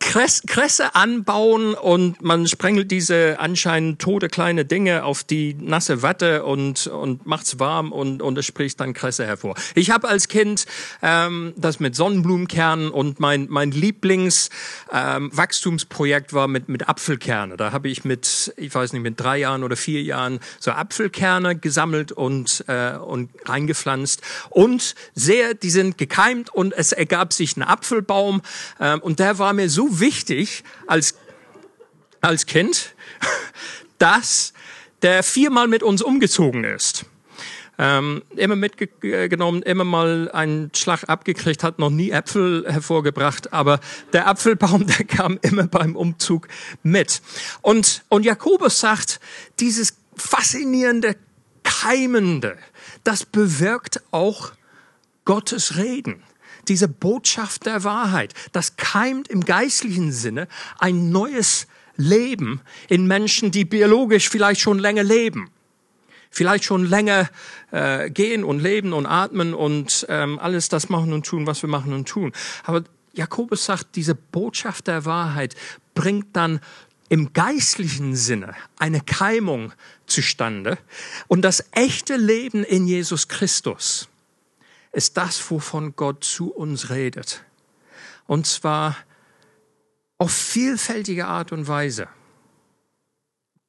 Kresse 0.06 0.96
anbauen 0.96 1.74
und 1.74 2.22
man 2.22 2.48
sprengelt 2.48 2.92
diese 2.92 3.40
anscheinend 3.40 4.00
tote 4.00 4.30
kleine 4.30 4.64
Dinge 4.64 5.04
auf 5.04 5.24
die 5.24 5.56
nasse 5.56 6.02
Watte 6.02 6.46
und, 6.46 6.88
und 6.88 7.26
macht's 7.26 7.60
warm 7.60 7.92
und, 7.92 8.22
und 8.22 8.38
es 8.38 8.46
spricht 8.46 8.80
dann 8.80 8.94
Kresse 8.94 9.26
hervor. 9.26 9.56
Ich 9.74 9.92
habe 9.92 10.08
als 10.08 10.28
Kind 10.28 10.66
ähm, 11.02 11.54
das 11.58 11.80
mit 11.80 11.96
Sonnenblumenkernen 11.96 12.92
und 12.92 13.20
mein, 13.20 13.48
mein 13.50 13.72
Lieblingswachstumsprojekt 13.72 16.32
ähm, 16.32 16.36
war 16.36 16.48
mit, 16.48 16.70
mit 16.70 16.88
Apfelkerne. 16.88 17.58
Da 17.58 17.72
habe 17.72 17.90
ich 17.90 18.06
mit, 18.06 18.54
ich 18.58 18.72
weiß 18.74 18.94
nicht, 18.94 19.02
mit 19.02 19.20
drei 19.20 19.40
Jahren 19.40 19.64
oder 19.64 19.76
vier 19.76 20.04
Jahren 20.04 20.40
so 20.60 20.70
Apfelkerne 20.72 21.58
gesammelt 21.58 22.12
und, 22.12 22.64
äh, 22.68 22.92
und 22.96 23.32
reingepflanzt. 23.46 24.22
Und 24.50 24.94
sehr, 25.14 25.56
die 25.56 25.72
sind 25.72 25.98
gekeimt 25.98 26.54
und 26.54 26.74
es 26.74 26.92
ergab 26.92 27.34
sich 27.34 27.58
ein 27.58 27.64
Apfelbaum 27.64 28.42
ähm, 28.80 29.02
und 29.02 29.18
der 29.20 29.40
war 29.40 29.54
mir 29.54 29.70
so 29.70 29.95
wichtig 30.00 30.64
als, 30.88 31.16
als 32.22 32.46
Kind, 32.46 32.96
dass 33.98 34.54
der 35.02 35.24
viermal 35.24 35.68
mit 35.68 35.84
uns 35.84 36.02
umgezogen 36.02 36.64
ist. 36.64 37.06
Ähm, 37.78 38.24
immer 38.38 38.56
mitgenommen, 38.56 39.62
immer 39.62 39.84
mal 39.84 40.32
einen 40.32 40.72
Schlag 40.74 41.10
abgekriegt, 41.10 41.62
hat 41.62 41.78
noch 41.78 41.90
nie 41.90 42.10
Äpfel 42.10 42.66
hervorgebracht, 42.68 43.52
aber 43.52 43.82
der 44.14 44.28
Apfelbaum, 44.28 44.88
der 44.98 45.06
kam 45.06 45.38
immer 45.42 45.68
beim 45.68 45.96
Umzug 45.96 46.48
mit. 46.84 47.22
Und, 47.62 48.06
und 48.08 48.24
Jakobus 48.24 48.80
sagt, 48.80 49.20
dieses 49.60 49.98
faszinierende, 50.16 51.18
keimende, 51.64 52.58
das 53.04 53.26
bewirkt 53.26 54.02
auch 54.12 54.54
Gottes 55.26 55.76
Reden 55.76 56.24
diese 56.70 56.88
Botschaft 56.88 57.66
der 57.66 57.84
Wahrheit. 57.84 58.34
Das 58.52 58.78
keimt 58.78 59.28
im 59.28 59.46
geistlichen 59.46 60.12
Sinne 60.12 60.48
ein 60.80 61.12
neues 61.12 61.68
Leben 61.98 62.62
in 62.90 63.08
Menschen, 63.08 63.52
die 63.52 63.66
biologisch 63.66 64.30
vielleicht 64.30 64.62
schon 64.62 64.80
länger 64.80 65.04
leben. 65.04 65.50
Vielleicht 66.30 66.66
schon 66.66 66.86
länger 66.86 67.30
äh, 67.72 68.10
gehen 68.10 68.44
und 68.44 68.60
leben 68.60 68.92
und 68.92 69.06
atmen 69.06 69.54
und 69.54 70.06
ähm, 70.10 70.38
alles 70.38 70.68
das 70.68 70.90
machen 70.90 71.14
und 71.14 71.26
tun, 71.26 71.48
was 71.48 71.62
wir 71.62 71.70
machen 71.70 71.94
und 71.94 72.10
tun. 72.10 72.34
Aber 72.64 72.84
Jakobus 73.14 73.66
sagt, 73.66 73.96
diese 73.96 74.16
Botschaft 74.16 74.88
der 74.88 75.06
Wahrheit 75.06 75.56
bringt 75.94 76.36
dann 76.36 76.60
im 77.08 77.32
geistlichen 77.34 78.16
Sinne 78.16 78.56
eine 78.78 79.00
Keimung 79.00 79.72
zustande 80.08 80.78
und 81.28 81.44
das 81.44 81.64
echte 81.72 82.18
Leben 82.18 82.64
in 82.64 82.88
Jesus 82.88 83.28
Christus 83.28 84.10
ist 84.96 85.18
das, 85.18 85.52
wovon 85.52 85.96
Gott 85.96 86.24
zu 86.24 86.52
uns 86.52 86.90
redet. 86.90 87.44
Und 88.28 88.48
zwar 88.48 88.96
auf 90.18 90.32
vielfältige 90.32 91.28
Art 91.28 91.52
und 91.52 91.68
Weise. 91.68 92.08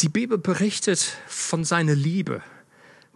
Die 0.01 0.09
Bibel 0.09 0.39
berichtet 0.39 1.17
von 1.27 1.65
seiner 1.65 1.95
Liebe 1.95 2.43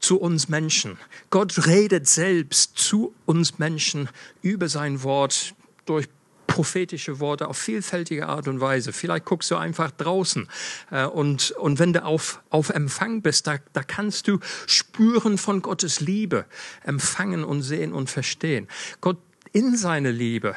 zu 0.00 0.19
uns 0.19 0.49
Menschen. 0.49 0.99
Gott 1.29 1.67
redet 1.67 2.09
selbst 2.09 2.79
zu 2.79 3.14
uns 3.26 3.59
Menschen 3.59 4.09
über 4.43 4.69
sein 4.69 5.02
Wort 5.02 5.55
durch 5.85 6.09
prophetische 6.50 7.21
Worte 7.21 7.47
auf 7.47 7.57
vielfältige 7.57 8.26
Art 8.26 8.49
und 8.49 8.61
Weise. 8.61 8.92
Vielleicht 8.92 9.25
guckst 9.25 9.52
du 9.52 9.57
einfach 9.57 9.92
draußen 9.92 10.49
äh, 10.90 11.04
und, 11.04 11.52
und 11.52 11.78
wenn 11.78 11.92
du 11.92 12.04
auf, 12.04 12.42
auf 12.50 12.71
Empfang 12.71 13.23
bist, 13.23 13.47
da, 13.47 13.59
da 13.73 13.85
kannst 13.85 14.26
du 14.26 14.40
spüren 14.66 15.38
von 15.38 15.62
Gottes 15.62 16.00
Liebe, 16.00 16.45
empfangen 16.83 17.45
und 17.45 17.62
sehen 17.62 17.92
und 17.92 18.11
verstehen. 18.11 18.66
Gott 19.00 19.19
in 19.52 19.76
seine 19.76 20.11
Liebe 20.11 20.57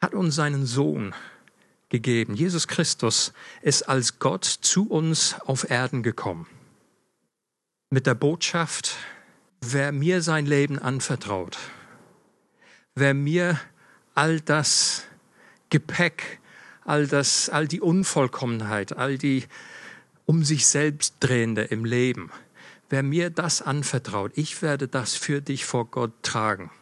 hat 0.00 0.14
uns 0.14 0.34
seinen 0.34 0.66
Sohn 0.66 1.14
gegeben. 1.88 2.34
Jesus 2.34 2.66
Christus 2.66 3.32
ist 3.62 3.88
als 3.88 4.18
Gott 4.18 4.44
zu 4.44 4.90
uns 4.90 5.36
auf 5.40 5.70
Erden 5.70 6.02
gekommen. 6.02 6.48
Mit 7.90 8.06
der 8.08 8.14
Botschaft, 8.14 8.96
wer 9.60 9.92
mir 9.92 10.22
sein 10.22 10.44
Leben 10.44 10.80
anvertraut, 10.80 11.56
wer 12.96 13.14
mir 13.14 13.60
all 14.18 14.40
das 14.40 15.04
Gepäck, 15.70 16.40
all 16.84 17.06
das, 17.06 17.48
all 17.48 17.68
die 17.68 17.80
Unvollkommenheit, 17.80 18.96
all 18.96 19.16
die 19.16 19.44
um 20.26 20.44
sich 20.44 20.66
selbst 20.66 21.14
drehende 21.20 21.62
im 21.62 21.84
Leben. 21.84 22.32
Wer 22.90 23.04
mir 23.04 23.30
das 23.30 23.62
anvertraut, 23.62 24.32
ich 24.34 24.60
werde 24.60 24.88
das 24.88 25.14
für 25.14 25.40
dich 25.40 25.64
vor 25.64 25.84
Gott 25.84 26.10
tragen. 26.22 26.72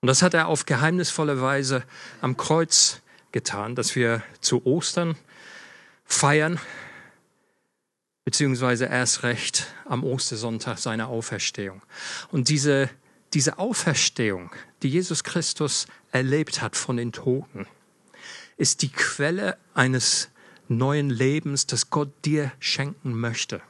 Und 0.00 0.06
das 0.06 0.22
hat 0.22 0.32
er 0.32 0.48
auf 0.48 0.64
geheimnisvolle 0.64 1.42
Weise 1.42 1.84
am 2.22 2.38
Kreuz 2.38 3.02
getan, 3.32 3.74
dass 3.74 3.94
wir 3.94 4.22
zu 4.40 4.64
Ostern 4.64 5.16
feiern, 6.06 6.58
beziehungsweise 8.24 8.86
erst 8.86 9.22
recht 9.22 9.66
am 9.84 10.02
Ostersonntag 10.02 10.78
seine 10.78 11.08
Auferstehung. 11.08 11.82
Und 12.30 12.48
diese 12.48 12.88
diese 13.34 13.58
Auferstehung, 13.58 14.50
die 14.82 14.88
Jesus 14.88 15.24
Christus 15.24 15.86
erlebt 16.12 16.62
hat 16.62 16.76
von 16.76 16.96
den 16.96 17.12
Toten, 17.12 17.66
ist 18.56 18.82
die 18.82 18.90
Quelle 18.90 19.58
eines 19.74 20.30
neuen 20.68 21.10
Lebens, 21.10 21.66
das 21.66 21.90
Gott 21.90 22.10
dir 22.24 22.52
schenken 22.60 23.18
möchte. 23.18 23.60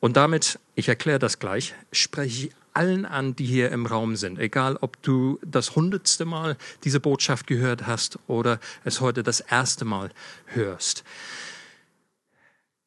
Und 0.00 0.16
damit, 0.16 0.58
ich 0.74 0.88
erkläre 0.88 1.18
das 1.18 1.38
gleich, 1.38 1.74
spreche 1.92 2.48
ich 2.48 2.54
allen 2.74 3.06
an, 3.06 3.34
die 3.36 3.46
hier 3.46 3.70
im 3.70 3.86
Raum 3.86 4.16
sind, 4.16 4.38
egal 4.38 4.76
ob 4.80 5.00
du 5.02 5.38
das 5.42 5.76
hundertste 5.76 6.26
Mal 6.26 6.58
diese 6.84 7.00
Botschaft 7.00 7.46
gehört 7.46 7.86
hast 7.86 8.18
oder 8.26 8.60
es 8.84 9.00
heute 9.00 9.22
das 9.22 9.40
erste 9.40 9.86
Mal 9.86 10.10
hörst. 10.46 11.04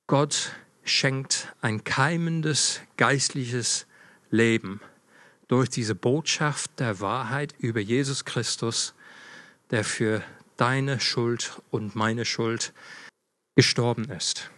Gott 0.05 0.51
schenkt 0.83 1.53
ein 1.61 1.83
keimendes 1.83 2.81
geistliches 2.97 3.87
Leben 4.29 4.79
durch 5.49 5.67
diese 5.67 5.95
Botschaft 5.95 6.79
der 6.79 7.01
Wahrheit 7.01 7.53
über 7.59 7.81
Jesus 7.81 8.23
Christus, 8.23 8.93
der 9.71 9.83
für 9.83 10.23
deine 10.55 10.99
Schuld 10.99 11.61
und 11.71 11.95
meine 11.95 12.23
Schuld 12.23 12.71
gestorben 13.55 14.05
ist, 14.05 14.51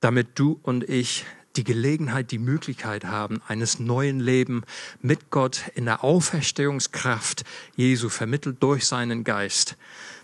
damit 0.00 0.38
du 0.38 0.58
und 0.62 0.88
ich 0.88 1.26
die 1.56 1.64
Gelegenheit, 1.64 2.30
die 2.30 2.38
Möglichkeit 2.38 3.04
haben, 3.04 3.42
eines 3.48 3.80
neuen 3.80 4.20
Lebens 4.20 4.64
mit 5.02 5.30
Gott 5.30 5.64
in 5.74 5.86
der 5.86 6.04
Auferstehungskraft 6.04 7.44
Jesu 7.74 8.08
vermittelt 8.08 8.62
durch 8.62 8.86
seinen 8.86 9.24
Geist, 9.24 9.76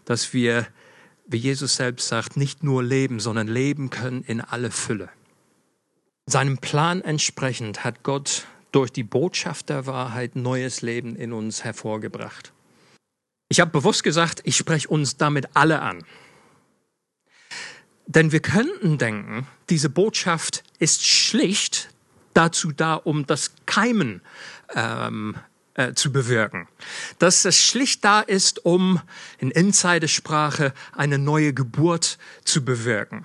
dass 0.04 0.32
wir, 0.32 0.68
wie 1.26 1.38
Jesus 1.38 1.75
selbst 1.75 2.06
sagt, 2.06 2.37
nicht 2.37 2.62
nur 2.62 2.85
leben, 2.85 3.18
sondern 3.18 3.49
leben 3.49 3.90
können 3.90 4.23
in 4.23 4.40
alle 4.40 4.70
Fülle. 4.70 5.08
Seinem 6.26 6.58
Plan 6.58 7.02
entsprechend 7.02 7.82
hat 7.82 8.04
Gott 8.04 8.46
durch 8.76 8.92
die 8.92 9.04
Botschaft 9.04 9.71
der 9.71 9.87
Wahrheit 9.87 10.37
neues 10.37 10.83
Leben 10.83 11.16
in 11.16 11.33
uns 11.33 11.64
hervorgebracht. 11.64 12.52
Ich 13.49 13.59
habe 13.59 13.71
bewusst 13.71 14.04
gesagt, 14.04 14.42
ich 14.45 14.54
spreche 14.54 14.88
uns 14.88 15.16
damit 15.16 15.49
alle 15.54 15.80
an. 15.80 16.04
Denn 18.06 18.33
wir 18.33 18.40
könnten 18.40 18.99
denken, 18.99 19.47
diese 19.71 19.88
Botschaft 19.88 20.62
ist 20.78 21.06
schlicht 21.06 21.88
dazu 22.35 22.71
da, 22.71 22.97
um 22.97 23.26
das 23.26 23.52
Keimen 23.64 24.21
ähm, 24.75 25.37
äh, 25.73 25.95
zu 25.95 26.12
bewirken. 26.12 26.68
Dass 27.18 27.47
es 27.47 27.59
schlicht 27.59 28.04
da 28.04 28.21
ist, 28.21 28.66
um 28.66 29.00
in 29.38 29.50
Insidersprache 29.50 30.75
eine 30.92 31.16
neue 31.16 31.54
Geburt 31.54 32.18
zu 32.45 32.62
bewirken. 32.62 33.25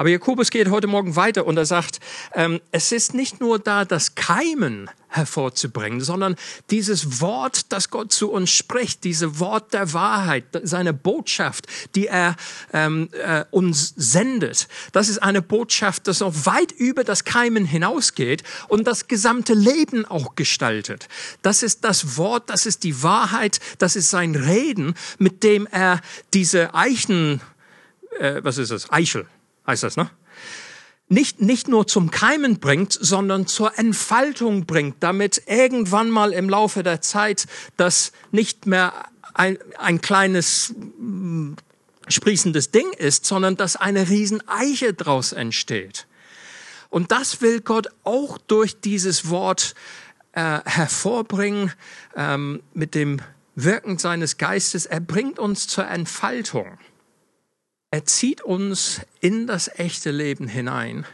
Aber 0.00 0.08
Jakobus 0.08 0.48
geht 0.48 0.70
heute 0.70 0.86
Morgen 0.86 1.14
weiter 1.14 1.44
und 1.44 1.58
er 1.58 1.66
sagt, 1.66 2.00
ähm, 2.32 2.62
es 2.72 2.90
ist 2.90 3.12
nicht 3.12 3.38
nur 3.38 3.58
da, 3.58 3.84
das 3.84 4.14
Keimen 4.14 4.88
hervorzubringen, 5.08 6.00
sondern 6.00 6.36
dieses 6.70 7.20
Wort, 7.20 7.70
das 7.70 7.90
Gott 7.90 8.10
zu 8.10 8.30
uns 8.30 8.50
spricht, 8.50 9.04
diese 9.04 9.40
Wort 9.40 9.74
der 9.74 9.92
Wahrheit, 9.92 10.44
seine 10.62 10.94
Botschaft, 10.94 11.66
die 11.96 12.06
er 12.06 12.36
ähm, 12.72 13.10
äh, 13.12 13.44
uns 13.50 13.92
sendet, 13.94 14.68
das 14.92 15.10
ist 15.10 15.18
eine 15.18 15.42
Botschaft, 15.42 16.08
das 16.08 16.20
noch 16.20 16.46
weit 16.46 16.72
über 16.72 17.04
das 17.04 17.24
Keimen 17.24 17.66
hinausgeht 17.66 18.42
und 18.68 18.86
das 18.86 19.06
gesamte 19.06 19.52
Leben 19.52 20.06
auch 20.06 20.34
gestaltet. 20.34 21.08
Das 21.42 21.62
ist 21.62 21.84
das 21.84 22.16
Wort, 22.16 22.48
das 22.48 22.64
ist 22.64 22.84
die 22.84 23.02
Wahrheit, 23.02 23.60
das 23.76 23.96
ist 23.96 24.08
sein 24.08 24.34
Reden, 24.34 24.94
mit 25.18 25.42
dem 25.42 25.66
er 25.66 26.00
diese 26.32 26.74
Eichen, 26.74 27.42
äh, 28.18 28.40
was 28.42 28.56
ist 28.56 28.70
das, 28.70 28.90
Eichel, 28.90 29.26
heißt 29.70 29.82
das, 29.82 29.96
ne? 29.96 30.10
Nicht, 31.12 31.40
nicht 31.40 31.66
nur 31.66 31.88
zum 31.88 32.12
Keimen 32.12 32.60
bringt, 32.60 32.92
sondern 32.92 33.48
zur 33.48 33.76
Entfaltung 33.76 34.64
bringt, 34.64 34.96
damit 35.00 35.42
irgendwann 35.46 36.08
mal 36.08 36.32
im 36.32 36.48
Laufe 36.48 36.84
der 36.84 37.00
Zeit 37.00 37.46
das 37.76 38.12
nicht 38.30 38.66
mehr 38.66 38.92
ein, 39.34 39.58
ein 39.76 40.00
kleines 40.00 40.72
mm, 40.98 41.54
sprießendes 42.06 42.70
Ding 42.70 42.92
ist, 42.92 43.24
sondern 43.24 43.56
dass 43.56 43.74
eine 43.74 44.08
Rieseneiche 44.08 44.94
draus 44.94 45.32
entsteht. 45.32 46.06
Und 46.90 47.10
das 47.10 47.40
will 47.40 47.60
Gott 47.60 47.88
auch 48.04 48.38
durch 48.38 48.80
dieses 48.80 49.28
Wort 49.28 49.74
äh, 50.32 50.60
hervorbringen 50.64 51.72
ähm, 52.14 52.62
mit 52.72 52.94
dem 52.94 53.20
Wirken 53.56 53.98
seines 53.98 54.38
Geistes. 54.38 54.86
Er 54.86 55.00
bringt 55.00 55.40
uns 55.40 55.66
zur 55.66 55.88
Entfaltung. 55.88 56.78
Er 57.92 58.04
zieht 58.04 58.40
uns 58.40 59.00
in 59.20 59.48
das 59.48 59.68
echte 59.78 60.12
Leben 60.12 60.46
hinein 60.46 61.06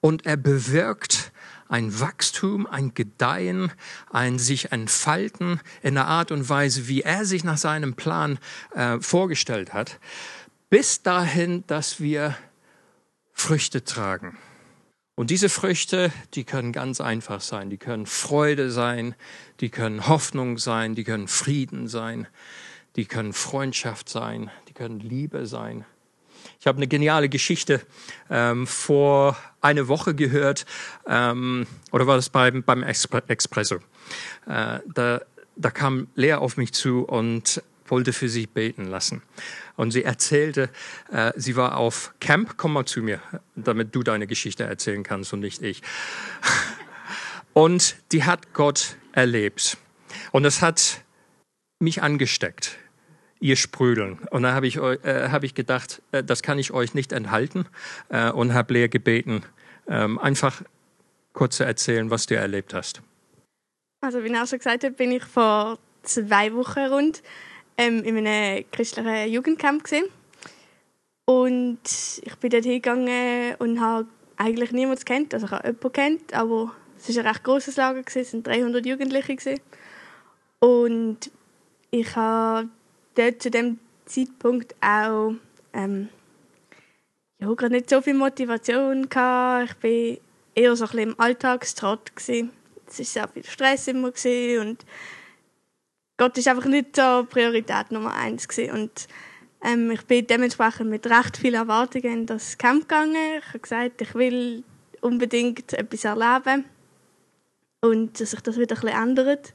und 0.00 0.26
er 0.26 0.36
bewirkt 0.36 1.30
ein 1.68 2.00
Wachstum, 2.00 2.66
ein 2.66 2.92
Gedeihen, 2.92 3.72
ein 4.10 4.40
sich 4.40 4.72
entfalten 4.72 5.60
in 5.80 5.94
der 5.94 6.06
Art 6.06 6.32
und 6.32 6.48
Weise, 6.48 6.88
wie 6.88 7.02
er 7.02 7.24
sich 7.24 7.44
nach 7.44 7.56
seinem 7.56 7.94
Plan 7.94 8.38
äh, 8.74 8.98
vorgestellt 9.00 9.72
hat, 9.72 10.00
bis 10.70 11.02
dahin, 11.02 11.64
dass 11.68 12.00
wir 12.00 12.36
Früchte 13.32 13.84
tragen. 13.84 14.36
Und 15.14 15.30
diese 15.30 15.48
Früchte, 15.48 16.12
die 16.34 16.44
können 16.44 16.72
ganz 16.72 17.00
einfach 17.00 17.40
sein. 17.40 17.70
Die 17.70 17.78
können 17.78 18.06
Freude 18.06 18.70
sein, 18.70 19.14
die 19.60 19.70
können 19.70 20.08
Hoffnung 20.08 20.58
sein, 20.58 20.94
die 20.94 21.04
können 21.04 21.28
Frieden 21.28 21.86
sein, 21.86 22.26
die 22.96 23.04
können 23.04 23.32
Freundschaft 23.32 24.08
sein, 24.08 24.50
die 24.68 24.72
können 24.72 25.00
Liebe 25.00 25.46
sein. 25.46 25.84
Ich 26.62 26.68
habe 26.68 26.76
eine 26.76 26.86
geniale 26.86 27.28
Geschichte 27.28 27.80
ähm, 28.30 28.68
vor 28.68 29.36
einer 29.60 29.88
Woche 29.88 30.14
gehört, 30.14 30.64
ähm, 31.08 31.66
oder 31.90 32.06
war 32.06 32.14
das 32.14 32.30
beim, 32.30 32.62
beim 32.62 32.84
Expresso? 32.84 33.80
Äh, 34.46 34.78
da, 34.86 35.22
da 35.56 35.70
kam 35.72 36.06
Lea 36.14 36.34
auf 36.34 36.56
mich 36.56 36.72
zu 36.72 37.00
und 37.00 37.60
wollte 37.86 38.12
für 38.12 38.28
sie 38.28 38.46
beten 38.46 38.84
lassen. 38.84 39.22
Und 39.74 39.90
sie 39.90 40.04
erzählte, 40.04 40.70
äh, 41.10 41.32
sie 41.34 41.56
war 41.56 41.78
auf 41.78 42.14
Camp, 42.20 42.56
komm 42.58 42.74
mal 42.74 42.84
zu 42.84 43.02
mir, 43.02 43.20
damit 43.56 43.92
du 43.92 44.04
deine 44.04 44.28
Geschichte 44.28 44.62
erzählen 44.62 45.02
kannst 45.02 45.32
und 45.32 45.40
nicht 45.40 45.62
ich. 45.62 45.82
Und 47.54 47.96
die 48.12 48.22
hat 48.22 48.54
Gott 48.54 48.96
erlebt. 49.10 49.78
Und 50.30 50.44
das 50.44 50.62
hat 50.62 51.02
mich 51.80 52.04
angesteckt, 52.04 52.78
ihr 53.42 53.56
Sprödeln. 53.56 54.20
Und 54.30 54.44
da 54.44 54.52
habe 54.52 54.66
ich, 54.66 54.76
äh, 54.76 55.28
hab 55.30 55.42
ich 55.42 55.54
gedacht, 55.54 56.00
äh, 56.12 56.22
das 56.22 56.42
kann 56.42 56.58
ich 56.58 56.72
euch 56.72 56.94
nicht 56.94 57.12
enthalten 57.12 57.66
äh, 58.08 58.30
und 58.30 58.54
habe 58.54 58.72
Lea 58.72 58.88
gebeten, 58.88 59.42
ähm, 59.88 60.18
einfach 60.18 60.62
kurz 61.32 61.56
zu 61.56 61.64
erzählen, 61.64 62.08
was 62.10 62.26
du 62.26 62.36
erlebt 62.36 62.72
hast. 62.72 63.02
Also 64.00 64.22
wie 64.24 64.34
schon 64.46 64.58
gesagt 64.58 64.84
habe, 64.84 64.94
bin 64.94 65.10
ich 65.10 65.24
vor 65.24 65.78
zwei 66.02 66.52
Wochen 66.54 66.80
rund 66.80 67.22
ähm, 67.76 68.02
in 68.04 68.16
einem 68.16 68.64
christlichen 68.70 69.30
Jugendcamp 69.30 69.84
gesehen. 69.84 70.06
Und 71.24 71.80
ich 72.22 72.34
bin 72.36 72.50
dort 72.50 72.64
hingegangen 72.64 73.54
und 73.58 73.80
habe 73.80 74.08
eigentlich 74.36 74.72
niemanden 74.72 75.04
kennt. 75.04 75.34
Also 75.34 75.46
ich 75.46 75.52
habe 75.52 75.68
jemanden 75.68 75.92
kennt, 75.92 76.34
aber 76.34 76.72
es 76.98 77.14
war 77.16 77.24
ein 77.24 77.28
recht 77.28 77.44
grosses 77.44 77.76
Lager, 77.76 78.02
es 78.06 78.32
waren 78.32 78.42
300 78.42 78.86
Jugendliche. 78.86 79.60
Und 80.60 81.30
ich 81.90 82.14
habe 82.16 82.68
dort 83.14 83.42
zu 83.42 83.50
dem 83.50 83.78
Zeitpunkt 84.06 84.74
auch 84.80 85.34
ähm, 85.72 86.08
ja, 87.38 87.52
gerade 87.54 87.74
nicht 87.74 87.90
so 87.90 88.00
viel 88.00 88.14
Motivation. 88.14 89.08
Ich 89.08 89.16
war 89.16 89.66
eher 90.54 90.76
so 90.76 90.84
ein 90.84 90.90
bisschen 90.90 91.10
im 91.10 91.20
Alltagstrott. 91.20 92.12
Es 92.16 92.28
war 92.28 92.44
sehr 92.86 93.28
viel 93.28 93.44
Stress 93.44 93.88
immer 93.88 94.12
und 94.60 94.84
Gott 96.16 96.38
ist 96.38 96.46
einfach 96.46 96.66
nicht 96.66 96.94
so 96.94 97.26
Priorität 97.28 97.90
Nummer 97.90 98.14
eins 98.14 98.46
und 98.72 99.08
ähm, 99.64 99.90
ich 99.90 100.02
bin 100.06 100.26
dementsprechend 100.26 100.90
mit 100.90 101.06
recht 101.06 101.36
vielen 101.36 101.54
Erwartungen 101.54 102.12
in 102.12 102.26
das 102.26 102.58
Camp 102.58 102.82
gegangen. 102.88 103.38
Ich 103.38 103.48
habe 103.48 103.58
gesagt, 103.60 104.02
ich 104.02 104.14
will 104.14 104.64
unbedingt 105.00 105.72
etwas 105.72 106.04
erleben 106.04 106.64
und 107.80 108.20
dass 108.20 108.32
sich 108.32 108.40
das 108.40 108.58
wieder 108.58 108.76
ein 108.76 108.80
bisschen 108.82 109.02
ändert. 109.02 109.54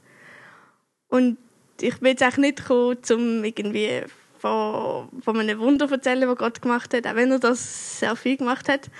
Und 1.08 1.38
ich 1.80 1.98
bin 1.98 2.10
jetzt 2.10 2.22
eigentlich 2.22 2.38
nicht 2.38 2.58
gekommen, 2.58 2.98
um 3.10 3.44
irgendwie 3.44 4.02
von, 4.38 5.08
von 5.22 5.38
einem 5.38 5.58
Wunder 5.58 5.88
zu 5.88 5.94
erzählen, 5.94 6.28
das 6.28 6.38
Gott 6.38 6.62
gemacht 6.62 6.94
hat, 6.94 7.06
auch 7.06 7.14
wenn 7.14 7.30
er 7.30 7.38
das 7.38 8.00
sehr 8.00 8.16
viel 8.16 8.36
gemacht 8.36 8.68
hat, 8.68 8.90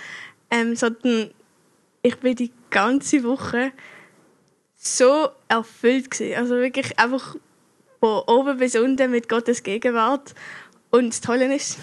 ähm, 0.51 0.75
sondern 0.75 1.31
ich 2.01 2.17
bin 2.17 2.35
die 2.35 2.51
ganze 2.69 3.23
Woche 3.23 3.71
so 4.75 5.29
erfüllt 5.47 6.11
gewesen. 6.11 6.37
Also 6.37 6.55
wirklich 6.55 6.97
einfach 6.97 7.35
von 7.99 8.23
oben 8.27 8.57
bis 8.57 8.75
unten 8.75 9.11
mit 9.11 9.27
Gottes 9.27 9.63
Gegenwart. 9.63 10.33
Und 10.89 11.09
das 11.09 11.21
Tolle 11.21 11.53
ist, 11.53 11.77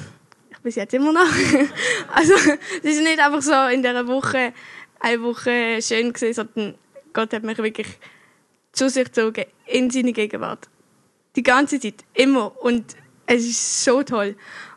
ich 0.51 0.59
bin 0.59 0.73
jetzt 0.73 0.95
immer 0.95 1.13
noch. 1.13 1.21
also, 2.15 2.35
es 2.83 2.97
ist 2.97 3.03
nicht 3.03 3.21
einfach 3.21 3.43
so 3.43 3.73
in 3.73 3.83
dieser 3.83 4.07
Woche, 4.07 4.53
eine 5.01 5.23
Woche 5.23 5.81
schön 5.83 6.13
gewesen, 6.13 6.33
sondern 6.35 6.75
Gott 7.13 7.33
hat 7.33 7.43
mich 7.43 7.59
wirklich 7.59 7.89
zu 8.73 8.89
sich 8.89 9.05
gezogen, 9.05 9.45
in 9.67 9.91
seine 9.91 10.13
Gegenwart. 10.13 10.69
Die 11.37 11.43
ganze 11.43 11.79
Zeit, 11.79 12.05
immer. 12.15 12.61
Und 12.63 12.97
es 13.27 13.45
ist 13.45 13.85
so 13.85 14.03
toll. 14.03 14.37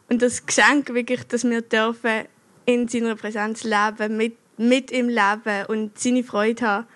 Und 0.09 0.21
das 0.21 0.45
Geschenk 0.45 0.93
wirklich, 0.93 1.23
dass 1.27 1.43
wir 1.43 1.61
dürfen 1.61 2.25
in 2.65 2.87
seiner 2.87 3.15
Präsenz 3.15 3.63
leben, 3.63 4.17
mit, 4.17 4.37
mit 4.57 4.91
ihm 4.91 5.09
leben 5.09 5.65
und 5.67 5.97
seine 5.97 6.23
Freude 6.23 6.65
haben, 6.65 6.87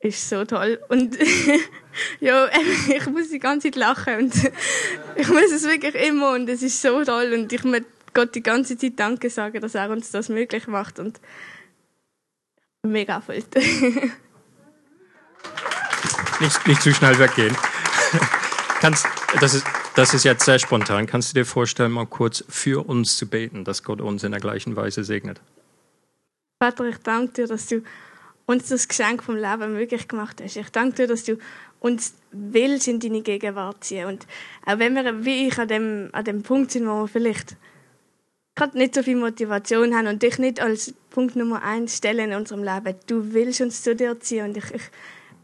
ist 0.00 0.28
so 0.28 0.44
toll. 0.44 0.78
Und 0.88 1.16
ja, 2.20 2.48
ich 2.88 3.06
muss 3.06 3.30
die 3.30 3.38
ganze 3.38 3.70
Zeit 3.70 3.76
lachen 3.76 4.16
und 4.16 4.34
ich 5.16 5.28
muss 5.28 5.50
es 5.52 5.64
wirklich 5.64 5.94
immer 5.94 6.32
und 6.32 6.48
es 6.48 6.62
ist 6.62 6.80
so 6.80 7.04
toll 7.04 7.32
und 7.34 7.52
ich 7.52 7.64
möchte 7.64 7.88
Gott 8.14 8.34
die 8.34 8.42
ganze 8.42 8.76
Zeit 8.76 8.94
Danke 8.96 9.30
sagen, 9.30 9.60
dass 9.60 9.74
er 9.74 9.90
uns 9.90 10.10
das 10.10 10.28
möglich 10.28 10.66
macht 10.66 10.98
und 10.98 11.20
mega 12.82 13.14
erfüllt. 13.14 13.54
nicht, 16.40 16.66
nicht 16.66 16.82
zu 16.82 16.92
schnell 16.94 17.18
weggehen. 17.18 17.56
Kannst, 18.80 19.06
das, 19.40 19.54
ist, 19.54 19.66
das 19.96 20.14
ist 20.14 20.24
jetzt 20.24 20.44
sehr 20.44 20.60
spontan. 20.60 21.06
Kannst 21.06 21.30
du 21.30 21.34
dir 21.34 21.44
vorstellen, 21.44 21.90
mal 21.90 22.06
kurz 22.06 22.44
für 22.48 22.86
uns 22.86 23.16
zu 23.16 23.26
beten, 23.26 23.64
dass 23.64 23.82
Gott 23.82 24.00
uns 24.00 24.22
in 24.22 24.30
der 24.30 24.40
gleichen 24.40 24.76
Weise 24.76 25.02
segnet? 25.02 25.40
Vater, 26.62 26.84
ich 26.84 26.98
danke 26.98 27.32
dir, 27.32 27.46
dass 27.48 27.66
du 27.66 27.82
uns 28.46 28.68
das 28.68 28.86
Geschenk 28.86 29.24
vom 29.24 29.36
Leben 29.36 29.72
möglich 29.72 30.06
gemacht 30.06 30.40
hast. 30.42 30.56
Ich 30.56 30.70
danke 30.70 30.94
dir, 30.96 31.06
dass 31.08 31.24
du 31.24 31.38
uns 31.80 32.14
willst 32.30 32.86
in 32.86 33.00
deine 33.00 33.22
Gegenwart 33.22 33.82
ziehen. 33.82 34.06
Und 34.06 34.26
auch 34.64 34.78
wenn 34.78 34.94
wir, 34.94 35.24
wie 35.24 35.48
ich, 35.48 35.58
an 35.58 35.68
dem, 35.68 36.10
an 36.12 36.24
dem 36.24 36.42
Punkt 36.42 36.70
sind, 36.70 36.86
wo 36.86 37.00
wir 37.00 37.08
vielleicht 37.08 37.56
gerade 38.54 38.78
nicht 38.78 38.94
so 38.94 39.02
viel 39.02 39.16
Motivation 39.16 39.94
haben 39.94 40.06
und 40.06 40.22
dich 40.22 40.38
nicht 40.38 40.60
als 40.60 40.94
Punkt 41.10 41.36
Nummer 41.36 41.62
eins 41.62 41.96
stellen 41.96 42.30
in 42.30 42.36
unserem 42.36 42.62
Leben, 42.62 42.94
du 43.06 43.32
willst 43.32 43.60
uns 43.60 43.82
zu 43.82 43.94
dir 43.94 44.18
ziehen. 44.20 44.46
Und 44.46 44.56
ich, 44.56 44.72
ich 44.72 44.82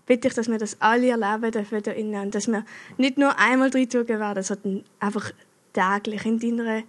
bitte 0.06 0.28
dich, 0.28 0.34
dass 0.34 0.48
wir 0.48 0.58
das 0.58 0.80
alle 0.80 1.10
erleben 1.10 1.50
dürfen 1.50 1.82
da 1.82 1.92
innen 1.92 2.22
und 2.22 2.34
dass 2.34 2.48
wir 2.48 2.64
nicht 2.96 3.18
nur 3.18 3.38
einmal 3.38 3.70
drin 3.70 3.88
werden, 3.92 4.42
sondern 4.42 4.84
einfach 5.00 5.30
täglich 5.72 6.24
in 6.24 6.38
deiner 6.38 6.82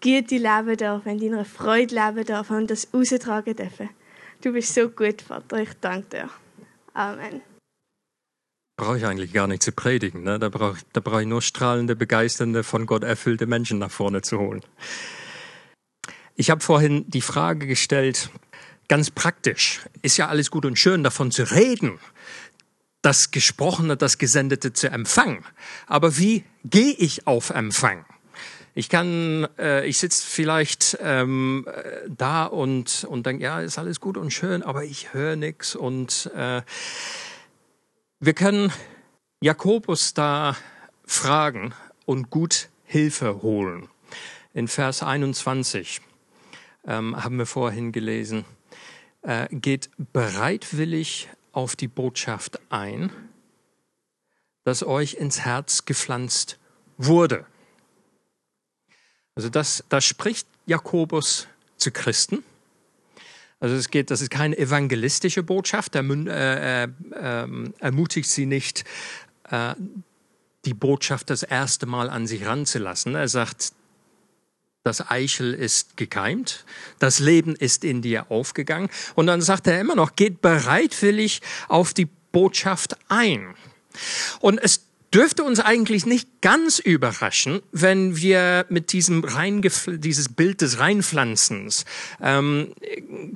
Güte 0.00 0.36
leben 0.36 0.76
dürfen, 0.76 1.08
in 1.08 1.30
deiner 1.30 1.44
Freude 1.44 1.94
leben 1.94 2.24
dürfen 2.24 2.56
und 2.56 2.70
das 2.70 2.92
austragen 2.92 3.56
dürfen. 3.56 3.90
Du 4.42 4.52
bist 4.52 4.74
so 4.74 4.88
gut, 4.88 5.22
Vater. 5.22 5.60
Ich 5.60 5.70
danke 5.80 6.08
dir. 6.08 6.30
Amen. 6.94 7.42
Brauche 8.76 8.98
ich 8.98 9.04
eigentlich 9.04 9.32
gar 9.32 9.48
nicht 9.48 9.62
zu 9.62 9.72
predigen. 9.72 10.22
Ne? 10.22 10.38
Da 10.38 10.48
brauche 10.48 10.78
da 10.92 11.00
brauch 11.00 11.18
ich 11.18 11.26
nur 11.26 11.42
strahlende, 11.42 11.96
begeisternde, 11.96 12.62
von 12.62 12.86
Gott 12.86 13.02
erfüllte 13.02 13.46
Menschen 13.46 13.80
nach 13.80 13.90
vorne 13.90 14.22
zu 14.22 14.38
holen. 14.38 14.60
Ich 16.36 16.50
habe 16.50 16.60
vorhin 16.60 17.04
die 17.08 17.20
Frage 17.20 17.66
gestellt, 17.66 18.30
ganz 18.86 19.10
praktisch, 19.10 19.80
ist 20.02 20.16
ja 20.16 20.28
alles 20.28 20.52
gut 20.52 20.64
und 20.64 20.78
schön, 20.78 21.02
davon 21.02 21.32
zu 21.32 21.50
reden, 21.50 21.98
das 23.02 23.30
Gesprochene, 23.30 23.96
das 23.96 24.18
Gesendete 24.18 24.72
zu 24.72 24.90
empfangen. 24.90 25.44
Aber 25.86 26.18
wie 26.18 26.44
gehe 26.64 26.92
ich 26.92 27.26
auf 27.26 27.50
Empfang? 27.50 28.04
Ich 28.74 28.88
kann, 28.88 29.48
äh, 29.58 29.86
ich 29.86 29.98
sitze 29.98 30.24
vielleicht 30.24 30.98
ähm, 31.00 31.66
da 32.06 32.44
und, 32.44 33.04
und 33.04 33.26
denke, 33.26 33.42
ja, 33.42 33.60
ist 33.60 33.78
alles 33.78 34.00
gut 34.00 34.16
und 34.16 34.32
schön, 34.32 34.62
aber 34.62 34.84
ich 34.84 35.12
höre 35.12 35.36
nichts. 35.36 35.74
Und 35.74 36.30
äh, 36.34 36.62
wir 38.20 38.34
können 38.34 38.72
Jakobus 39.40 40.14
da 40.14 40.56
fragen 41.04 41.74
und 42.04 42.30
gut 42.30 42.68
Hilfe 42.84 43.42
holen. 43.42 43.88
In 44.54 44.68
Vers 44.68 45.02
21 45.02 46.00
ähm, 46.86 47.22
haben 47.22 47.36
wir 47.36 47.46
vorhin 47.46 47.92
gelesen, 47.92 48.44
äh, 49.22 49.46
geht 49.50 49.90
bereitwillig 50.12 51.28
auf 51.58 51.74
die 51.74 51.88
Botschaft 51.88 52.60
ein, 52.70 53.10
dass 54.62 54.84
euch 54.84 55.14
ins 55.14 55.40
Herz 55.40 55.86
gepflanzt 55.86 56.56
wurde. 56.98 57.46
Also 59.34 59.48
das, 59.48 59.82
das 59.88 60.04
spricht 60.04 60.46
Jakobus 60.66 61.48
zu 61.76 61.90
Christen. 61.90 62.44
Also 63.58 63.74
es 63.74 63.90
geht, 63.90 64.12
das 64.12 64.20
ist 64.20 64.30
keine 64.30 64.56
evangelistische 64.56 65.42
Botschaft. 65.42 65.96
Er 65.96 66.04
äh, 66.04 66.84
äh, 66.84 66.88
äh, 67.10 67.70
ermutigt 67.80 68.30
sie 68.30 68.46
nicht, 68.46 68.84
äh, 69.50 69.74
die 70.64 70.74
Botschaft 70.74 71.28
das 71.28 71.42
erste 71.42 71.86
Mal 71.86 72.08
an 72.08 72.28
sich 72.28 72.46
ranzulassen. 72.46 73.16
Er 73.16 73.26
sagt, 73.26 73.72
Das 74.88 75.10
Eichel 75.10 75.52
ist 75.52 75.98
gekeimt, 75.98 76.64
das 76.98 77.18
Leben 77.18 77.54
ist 77.54 77.84
in 77.84 78.00
dir 78.00 78.30
aufgegangen. 78.30 78.88
Und 79.14 79.26
dann 79.26 79.42
sagt 79.42 79.66
er 79.66 79.78
immer 79.78 79.94
noch, 79.94 80.16
geht 80.16 80.40
bereitwillig 80.40 81.42
auf 81.68 81.92
die 81.92 82.08
Botschaft 82.32 82.96
ein. 83.10 83.54
Und 84.40 84.56
es 84.56 84.86
dürfte 85.12 85.44
uns 85.44 85.60
eigentlich 85.60 86.06
nicht 86.06 86.40
ganz 86.40 86.78
überraschen, 86.78 87.60
wenn 87.70 88.16
wir 88.16 88.64
mit 88.70 88.94
diesem 88.94 89.26
dieses 89.86 90.30
Bild 90.30 90.62
des 90.62 90.78
Reinpflanzens, 90.78 91.84
ähm, 92.22 92.72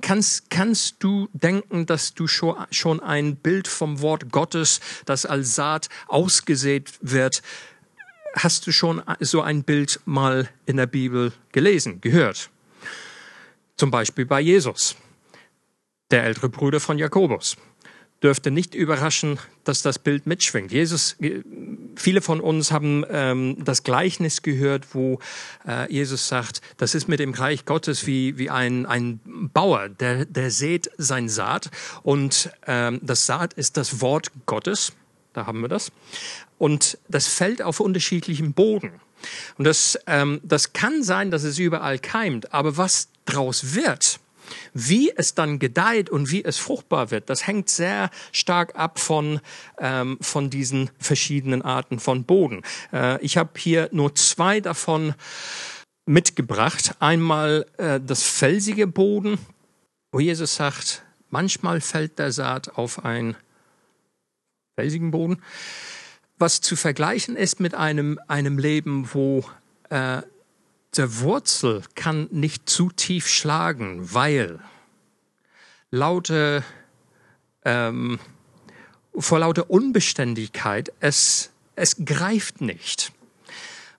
kannst, 0.01 0.49
kannst 0.49 0.97
du 1.01 1.29
denken, 1.35 1.85
dass 1.85 2.15
du 2.15 2.27
schon, 2.29 2.57
schon 2.71 2.99
ein 3.01 3.37
Bild 3.37 3.69
vom 3.69 4.01
Wort 4.01 4.33
Gottes, 4.33 4.81
das 5.05 5.27
als 5.27 5.55
Saat 5.55 5.91
ausgesät 6.09 6.93
wird, 7.03 7.43
hast 8.35 8.67
du 8.67 8.73
schon 8.73 9.03
so 9.21 9.43
ein 9.43 9.65
Bild 9.65 10.01
mal 10.05 10.49
in 10.67 10.77
der 10.77 10.87
Bibel 10.87 11.33
gelesen, 11.53 12.01
gehört? 12.01 12.51
Zum 13.77 13.91
Beispiel 13.91 14.27
bei 14.27 14.41
Jesus, 14.41 14.97
der 16.11 16.25
ältere 16.25 16.49
Bruder 16.49 16.81
von 16.81 16.99
Jakobus 16.99 17.57
dürfte 18.23 18.51
nicht 18.51 18.75
überraschen, 18.75 19.39
dass 19.65 19.83
das 19.83 19.99
Bild 19.99 20.27
mitschwingt. 20.27 20.71
Jesus, 20.71 21.17
viele 21.97 22.21
von 22.21 22.41
uns 22.41 22.71
haben 22.71 23.05
ähm, 23.11 23.57
das 23.65 23.83
Gleichnis 23.83 24.43
gehört, 24.43 24.95
wo 24.95 25.19
äh, 25.67 25.93
Jesus 25.93 26.29
sagt, 26.29 26.61
das 26.77 26.95
ist 26.95 27.09
mit 27.09 27.21
dem 27.21 27.35
Reich 27.35 27.65
Gottes 27.65 28.07
wie, 28.07 28.39
wie 28.39 28.51
ein, 28.51 28.87
ein 28.87 29.21
Bauer, 29.53 29.89
der, 29.89 30.25
der 30.25 30.51
sät 30.51 30.91
sein 30.99 31.29
Saat 31.29 31.71
und 32.03 32.51
ähm, 32.67 33.01
das 33.03 33.27
Saat 33.27 33.55
ist 33.55 33.77
das 33.77 34.01
Wort 34.01 34.31
Gottes, 34.47 34.93
da 35.33 35.47
haben 35.47 35.61
wir 35.61 35.69
das, 35.69 35.91
und 36.63 36.97
das 37.09 37.27
fällt 37.27 37.61
auf 37.61 37.81
unterschiedlichem 37.81 38.53
Boden. 38.53 39.01
Und 39.59 39.65
das, 39.65 39.99
ähm, 40.07 40.41
das 40.45 40.73
kann 40.73 41.03
sein, 41.03 41.33
dass 41.33 41.43
es 41.43 41.59
überall 41.59 41.99
keimt, 41.99 42.55
aber 42.55 42.77
was 42.77 43.09
draus 43.25 43.75
wird, 43.75 44.21
wie 44.73 45.11
es 45.11 45.35
dann 45.35 45.59
gedeiht 45.59 46.09
und 46.09 46.31
wie 46.31 46.45
es 46.45 46.59
fruchtbar 46.59 47.11
wird, 47.11 47.29
das 47.31 47.49
hängt 47.49 47.69
sehr 47.69 48.11
stark 48.31 48.77
ab 48.77 49.01
von, 49.01 49.41
ähm, 49.81 50.19
von 50.21 50.51
diesen 50.51 50.91
verschiedenen 51.01 51.63
Arten 51.63 51.99
von 51.99 52.23
Boden. 52.23 52.63
Äh, 52.93 53.21
ich 53.25 53.37
habe 53.37 53.51
hier 53.59 53.89
nur 53.91 54.15
zwei 54.15 54.61
davon 54.61 55.15
mitgebracht. 56.07 56.95
Einmal 57.01 57.67
äh, 57.77 57.99
das 57.99 58.23
felsige 58.23 58.87
Boden, 58.87 59.37
wo 60.13 60.21
Jesus 60.21 60.55
sagt, 60.55 61.03
manchmal 61.29 61.81
fällt 61.81 62.21
der 62.21 62.31
Saat 62.31 62.77
auf 62.79 63.05
einen 63.05 63.35
felsigen 64.79 65.11
Boden, 65.11 65.43
was 66.43 66.61
zu 66.61 66.75
vergleichen 66.75 67.37
ist 67.37 67.61
mit 67.61 67.77
einem, 67.77 68.19
einem 68.27 68.59
Leben, 68.59 69.09
wo 69.13 69.45
äh, 69.91 70.23
der 70.97 71.21
Wurzel 71.21 71.85
kann 71.95 72.27
nicht 72.33 72.69
zu 72.69 72.91
tief 72.91 73.29
schlagen, 73.29 74.13
weil 74.13 74.59
laute, 75.93 76.65
ähm, 77.65 78.19
vor 79.17 79.39
lauter 79.39 79.71
Unbeständigkeit 79.71 80.93
es, 80.99 81.51
es 81.77 82.05
greift 82.05 82.61
nicht. 82.61 83.13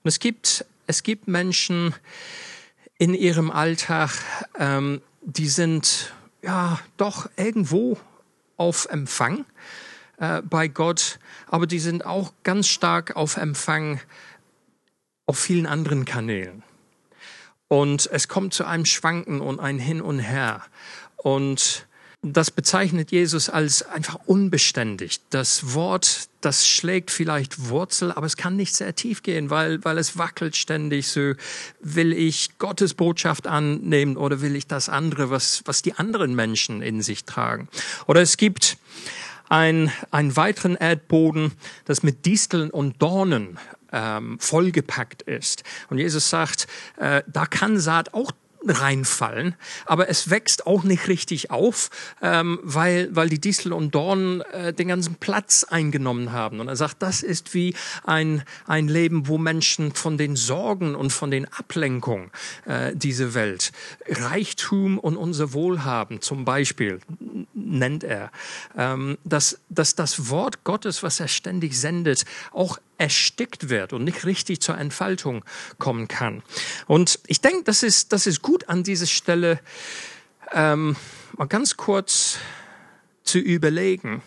Und 0.02 0.08
es 0.08 0.18
gibt, 0.18 0.66
es 0.86 1.02
gibt 1.02 1.26
Menschen 1.26 1.94
in 2.98 3.14
ihrem 3.14 3.50
Alltag, 3.50 4.10
ähm, 4.58 5.00
die 5.22 5.48
sind 5.48 6.12
ja 6.42 6.78
doch 6.98 7.30
irgendwo 7.38 7.96
auf 8.58 8.84
Empfang 8.90 9.46
äh, 10.18 10.42
bei 10.42 10.68
Gott, 10.68 11.18
aber 11.48 11.66
die 11.66 11.78
sind 11.78 12.06
auch 12.06 12.32
ganz 12.42 12.68
stark 12.68 13.16
auf 13.16 13.36
Empfang 13.36 14.00
auf 15.26 15.38
vielen 15.38 15.66
anderen 15.66 16.04
Kanälen. 16.04 16.62
Und 17.68 18.08
es 18.12 18.28
kommt 18.28 18.54
zu 18.54 18.64
einem 18.64 18.84
Schwanken 18.84 19.40
und 19.40 19.58
ein 19.58 19.78
Hin 19.78 20.00
und 20.00 20.18
Her. 20.18 20.62
Und 21.16 21.86
das 22.24 22.50
bezeichnet 22.50 23.10
Jesus 23.10 23.50
als 23.50 23.82
einfach 23.82 24.18
unbeständig. 24.26 25.20
Das 25.30 25.74
Wort, 25.74 26.28
das 26.40 26.66
schlägt 26.66 27.10
vielleicht 27.10 27.68
Wurzel, 27.68 28.12
aber 28.12 28.26
es 28.26 28.36
kann 28.36 28.56
nicht 28.56 28.74
sehr 28.74 28.94
tief 28.94 29.22
gehen, 29.22 29.50
weil, 29.50 29.84
weil 29.84 29.98
es 29.98 30.16
wackelt 30.16 30.56
ständig. 30.56 31.08
So 31.08 31.34
will 31.80 32.12
ich 32.12 32.58
Gottes 32.58 32.94
Botschaft 32.94 33.46
annehmen 33.46 34.16
oder 34.16 34.40
will 34.40 34.56
ich 34.56 34.66
das 34.66 34.88
andere, 34.88 35.30
was, 35.30 35.62
was 35.66 35.82
die 35.82 35.94
anderen 35.94 36.34
Menschen 36.34 36.80
in 36.80 37.02
sich 37.02 37.24
tragen? 37.24 37.68
Oder 38.06 38.22
es 38.22 38.36
gibt 38.36 38.78
ein, 39.48 39.90
einen 40.10 40.36
weiteren 40.36 40.76
Erdboden, 40.76 41.52
das 41.84 42.02
mit 42.02 42.26
Disteln 42.26 42.70
und 42.70 43.00
Dornen 43.00 43.58
ähm, 43.92 44.38
vollgepackt 44.40 45.22
ist. 45.22 45.62
Und 45.88 45.98
Jesus 45.98 46.28
sagt, 46.30 46.66
äh, 46.96 47.22
da 47.26 47.46
kann 47.46 47.78
Saat 47.78 48.14
auch 48.14 48.32
reinfallen, 48.66 49.54
aber 49.86 50.08
es 50.08 50.30
wächst 50.30 50.66
auch 50.66 50.84
nicht 50.84 51.08
richtig 51.08 51.50
auf, 51.50 51.90
ähm, 52.22 52.58
weil, 52.62 53.14
weil 53.14 53.28
die 53.28 53.40
Distel 53.40 53.72
und 53.72 53.94
Dornen 53.94 54.40
äh, 54.40 54.72
den 54.72 54.88
ganzen 54.88 55.16
Platz 55.16 55.64
eingenommen 55.64 56.32
haben. 56.32 56.60
Und 56.60 56.68
er 56.68 56.76
sagt, 56.76 57.02
das 57.02 57.22
ist 57.22 57.54
wie 57.54 57.74
ein, 58.04 58.42
ein 58.66 58.88
Leben, 58.88 59.28
wo 59.28 59.38
Menschen 59.38 59.94
von 59.94 60.18
den 60.18 60.36
Sorgen 60.36 60.94
und 60.94 61.12
von 61.12 61.30
den 61.30 61.46
Ablenkungen 61.52 62.30
äh, 62.66 62.92
diese 62.94 63.34
Welt, 63.34 63.72
Reichtum 64.08 64.98
und 64.98 65.16
unser 65.16 65.52
Wohlhaben 65.52 66.20
zum 66.20 66.44
Beispiel, 66.44 67.00
nennt 67.54 68.04
er, 68.04 68.30
ähm, 68.76 69.18
dass, 69.24 69.58
dass 69.68 69.94
das 69.94 70.30
Wort 70.30 70.64
Gottes, 70.64 71.02
was 71.02 71.20
er 71.20 71.28
ständig 71.28 71.78
sendet, 71.78 72.24
auch 72.52 72.78
erstickt 72.98 73.68
wird 73.68 73.92
und 73.92 74.04
nicht 74.04 74.24
richtig 74.24 74.60
zur 74.60 74.78
Entfaltung 74.78 75.44
kommen 75.78 76.08
kann. 76.08 76.42
Und 76.86 77.20
ich 77.26 77.40
denke, 77.40 77.64
das 77.64 77.82
ist, 77.82 78.12
das 78.12 78.26
ist 78.26 78.42
gut 78.42 78.68
an 78.68 78.82
dieser 78.82 79.06
Stelle, 79.06 79.60
ähm, 80.52 80.96
mal 81.36 81.46
ganz 81.46 81.76
kurz 81.76 82.38
zu 83.24 83.38
überlegen, 83.38 84.22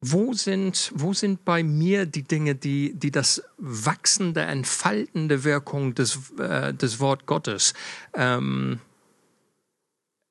wo 0.00 0.32
sind, 0.32 0.92
wo 0.94 1.12
sind 1.12 1.44
bei 1.44 1.62
mir 1.62 2.06
die 2.06 2.22
Dinge, 2.22 2.54
die, 2.54 2.94
die 2.94 3.10
das 3.10 3.42
wachsende, 3.56 4.42
entfaltende 4.42 5.44
Wirkung 5.44 5.94
des, 5.94 6.18
äh, 6.38 6.72
des 6.72 7.00
Wort 7.00 7.26
Gottes 7.26 7.74
ähm, 8.14 8.80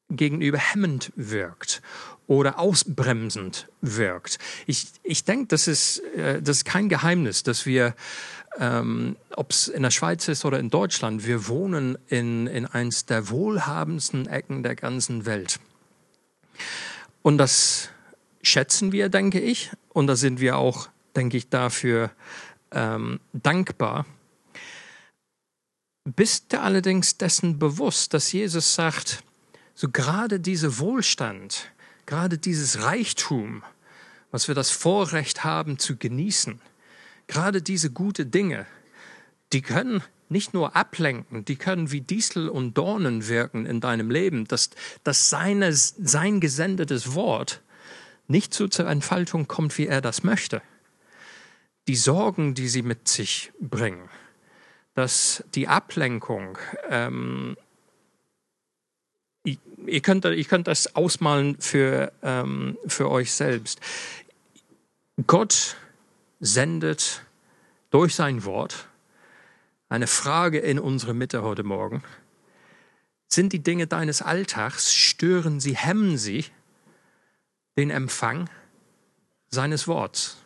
gegenüber 0.09 0.57
hemmend 0.57 1.11
wirkt 1.15 1.81
oder 2.27 2.59
ausbremsend 2.59 3.67
wirkt. 3.81 4.37
Ich, 4.65 4.87
ich 5.03 5.23
denke, 5.23 5.47
das 5.47 5.67
ist, 5.67 5.99
äh, 6.15 6.41
das 6.41 6.57
ist 6.57 6.65
kein 6.65 6.89
Geheimnis, 6.89 7.43
dass 7.43 7.65
wir, 7.65 7.95
ähm, 8.59 9.15
ob 9.35 9.51
es 9.51 9.67
in 9.69 9.83
der 9.83 9.91
Schweiz 9.91 10.27
ist 10.27 10.45
oder 10.45 10.59
in 10.59 10.69
Deutschland, 10.69 11.25
wir 11.25 11.47
wohnen 11.47 11.97
in, 12.09 12.47
in 12.47 12.65
eins 12.65 13.05
der 13.05 13.29
wohlhabendsten 13.29 14.27
Ecken 14.27 14.61
der 14.63 14.75
ganzen 14.75 15.25
Welt. 15.25 15.59
Und 17.21 17.37
das 17.37 17.89
schätzen 18.41 18.91
wir, 18.91 19.09
denke 19.09 19.39
ich, 19.39 19.71
und 19.89 20.07
da 20.07 20.15
sind 20.15 20.39
wir 20.39 20.57
auch, 20.57 20.89
denke 21.15 21.37
ich, 21.37 21.49
dafür 21.49 22.11
ähm, 22.71 23.19
dankbar. 23.33 24.05
Bist 26.03 26.53
du 26.53 26.61
allerdings 26.61 27.17
dessen 27.17 27.59
bewusst, 27.59 28.13
dass 28.13 28.31
Jesus 28.31 28.75
sagt, 28.75 29.23
so 29.75 29.89
gerade 29.89 30.39
dieser 30.39 30.79
Wohlstand, 30.79 31.71
gerade 32.07 32.39
dieses 32.39 32.81
Reichtum, 32.81 33.63
was 34.31 34.47
wir 34.47 34.55
das 34.55 34.71
Vorrecht 34.71 35.43
haben 35.43 35.77
zu 35.77 35.97
genießen, 35.97 36.59
gerade 37.27 37.61
diese 37.61 37.91
gute 37.91 38.25
Dinge, 38.25 38.65
die 39.53 39.61
können 39.61 40.01
nicht 40.29 40.53
nur 40.53 40.75
ablenken, 40.75 41.45
die 41.45 41.55
können 41.55 41.91
wie 41.91 42.01
Distel 42.01 42.49
und 42.49 42.77
Dornen 42.77 43.27
wirken 43.27 43.65
in 43.65 43.79
deinem 43.79 44.09
Leben, 44.09 44.45
dass, 44.45 44.71
dass 45.03 45.29
seine, 45.29 45.71
sein 45.73 46.39
gesendetes 46.41 47.13
Wort 47.13 47.61
nicht 48.27 48.53
so 48.53 48.67
zur 48.67 48.87
Entfaltung 48.87 49.47
kommt, 49.47 49.77
wie 49.77 49.87
er 49.87 50.01
das 50.01 50.23
möchte. 50.23 50.61
Die 51.87 51.95
Sorgen, 51.95 52.55
die 52.55 52.67
sie 52.67 52.81
mit 52.81 53.07
sich 53.07 53.53
bringen, 53.59 54.09
dass 54.95 55.43
die 55.55 55.69
Ablenkung, 55.69 56.57
ähm, 56.89 57.55
ihr 59.87 60.01
könnt, 60.01 60.25
ich 60.25 60.47
könnt 60.47 60.67
das 60.67 60.95
ausmalen 60.95 61.59
für, 61.59 62.11
ähm, 62.21 62.77
für 62.87 63.09
euch 63.09 63.31
selbst. 63.33 63.79
Gott 65.25 65.75
sendet 66.39 67.23
durch 67.89 68.15
sein 68.15 68.43
Wort 68.43 68.87
eine 69.89 70.07
Frage 70.07 70.59
in 70.59 70.79
unsere 70.79 71.13
Mitte 71.13 71.43
heute 71.43 71.63
Morgen. 71.63 72.03
Sind 73.27 73.53
die 73.53 73.63
Dinge 73.63 73.87
deines 73.87 74.21
Alltags, 74.21 74.93
stören 74.93 75.59
sie, 75.59 75.75
hemmen 75.75 76.17
sie 76.17 76.45
den 77.77 77.89
Empfang 77.89 78.49
seines 79.49 79.87
Worts? 79.87 80.37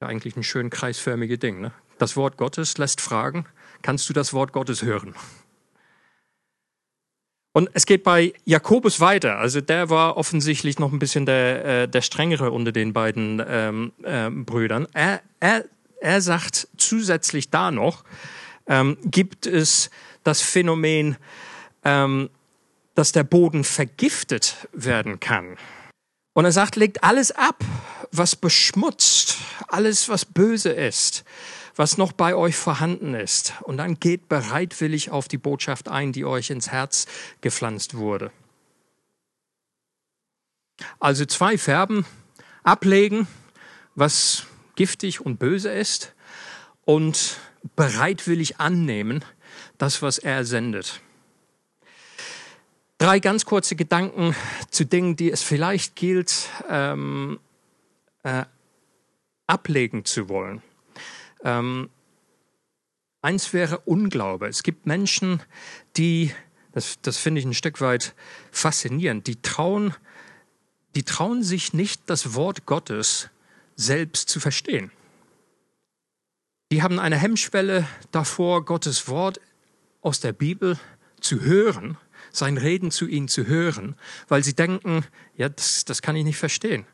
Ja, 0.00 0.08
eigentlich 0.08 0.36
ein 0.36 0.44
schön 0.44 0.70
kreisförmiges 0.70 1.38
Ding. 1.38 1.60
Ne? 1.60 1.72
Das 1.98 2.16
Wort 2.16 2.36
Gottes 2.36 2.78
lässt 2.78 3.00
fragen, 3.00 3.46
kannst 3.82 4.08
du 4.08 4.12
das 4.12 4.32
Wort 4.32 4.52
Gottes 4.52 4.82
hören? 4.82 5.14
Und 7.58 7.70
es 7.72 7.86
geht 7.86 8.04
bei 8.04 8.34
Jakobus 8.44 9.00
weiter. 9.00 9.38
Also 9.38 9.60
der 9.60 9.90
war 9.90 10.16
offensichtlich 10.16 10.78
noch 10.78 10.92
ein 10.92 11.00
bisschen 11.00 11.26
der, 11.26 11.64
äh, 11.64 11.88
der 11.88 12.02
strengere 12.02 12.52
unter 12.52 12.70
den 12.70 12.92
beiden 12.92 13.42
ähm, 13.44 13.92
äh, 14.04 14.30
Brüdern. 14.30 14.86
Er, 14.92 15.22
er, 15.40 15.64
er 16.00 16.20
sagt 16.20 16.68
zusätzlich 16.76 17.50
da 17.50 17.72
noch, 17.72 18.04
ähm, 18.68 18.96
gibt 19.02 19.48
es 19.48 19.90
das 20.22 20.40
Phänomen, 20.40 21.16
ähm, 21.82 22.30
dass 22.94 23.10
der 23.10 23.24
Boden 23.24 23.64
vergiftet 23.64 24.68
werden 24.72 25.18
kann. 25.18 25.56
Und 26.34 26.44
er 26.44 26.52
sagt, 26.52 26.76
legt 26.76 27.02
alles 27.02 27.32
ab, 27.32 27.64
was 28.12 28.36
beschmutzt, 28.36 29.36
alles, 29.66 30.08
was 30.08 30.24
böse 30.24 30.70
ist, 30.70 31.24
was 31.78 31.96
noch 31.96 32.10
bei 32.10 32.34
euch 32.34 32.56
vorhanden 32.56 33.14
ist. 33.14 33.54
Und 33.62 33.76
dann 33.76 34.00
geht 34.00 34.28
bereitwillig 34.28 35.10
auf 35.10 35.28
die 35.28 35.38
Botschaft 35.38 35.88
ein, 35.88 36.12
die 36.12 36.24
euch 36.24 36.50
ins 36.50 36.72
Herz 36.72 37.06
gepflanzt 37.40 37.94
wurde. 37.94 38.32
Also 40.98 41.24
zwei 41.24 41.56
Färben, 41.56 42.04
ablegen, 42.64 43.28
was 43.94 44.44
giftig 44.74 45.20
und 45.20 45.38
böse 45.38 45.70
ist, 45.70 46.14
und 46.84 47.38
bereitwillig 47.76 48.58
annehmen, 48.58 49.24
das, 49.78 50.02
was 50.02 50.18
er 50.18 50.44
sendet. 50.44 51.00
Drei 52.98 53.20
ganz 53.20 53.44
kurze 53.44 53.76
Gedanken 53.76 54.34
zu 54.70 54.84
Dingen, 54.84 55.14
die 55.14 55.30
es 55.30 55.44
vielleicht 55.44 55.94
gilt, 55.94 56.48
ähm, 56.68 57.38
äh, 58.24 58.44
ablegen 59.46 60.04
zu 60.04 60.28
wollen. 60.28 60.60
Ähm, 61.44 61.90
eins 63.22 63.52
wäre 63.52 63.80
Unglaube. 63.80 64.46
Es 64.46 64.62
gibt 64.62 64.86
Menschen, 64.86 65.42
die, 65.96 66.32
das, 66.72 67.00
das 67.02 67.18
finde 67.18 67.40
ich 67.40 67.46
ein 67.46 67.54
Stück 67.54 67.80
weit 67.80 68.14
faszinierend, 68.50 69.26
die 69.26 69.40
trauen, 69.40 69.94
die 70.94 71.02
trauen 71.02 71.42
sich 71.42 71.72
nicht, 71.72 72.02
das 72.06 72.34
Wort 72.34 72.66
Gottes 72.66 73.30
selbst 73.76 74.28
zu 74.28 74.40
verstehen. 74.40 74.90
Die 76.70 76.82
haben 76.82 76.98
eine 76.98 77.16
Hemmschwelle 77.16 77.88
davor, 78.10 78.64
Gottes 78.64 79.08
Wort 79.08 79.40
aus 80.02 80.20
der 80.20 80.32
Bibel 80.32 80.78
zu 81.20 81.40
hören 81.40 81.96
sein 82.30 82.56
Reden 82.56 82.90
zu 82.90 83.06
ihnen 83.06 83.28
zu 83.28 83.46
hören, 83.46 83.96
weil 84.28 84.42
sie 84.44 84.54
denken, 84.54 85.04
ja, 85.36 85.48
das, 85.48 85.84
das 85.84 86.02
kann 86.02 86.16
ich 86.16 86.24
nicht 86.24 86.38
verstehen. 86.38 86.86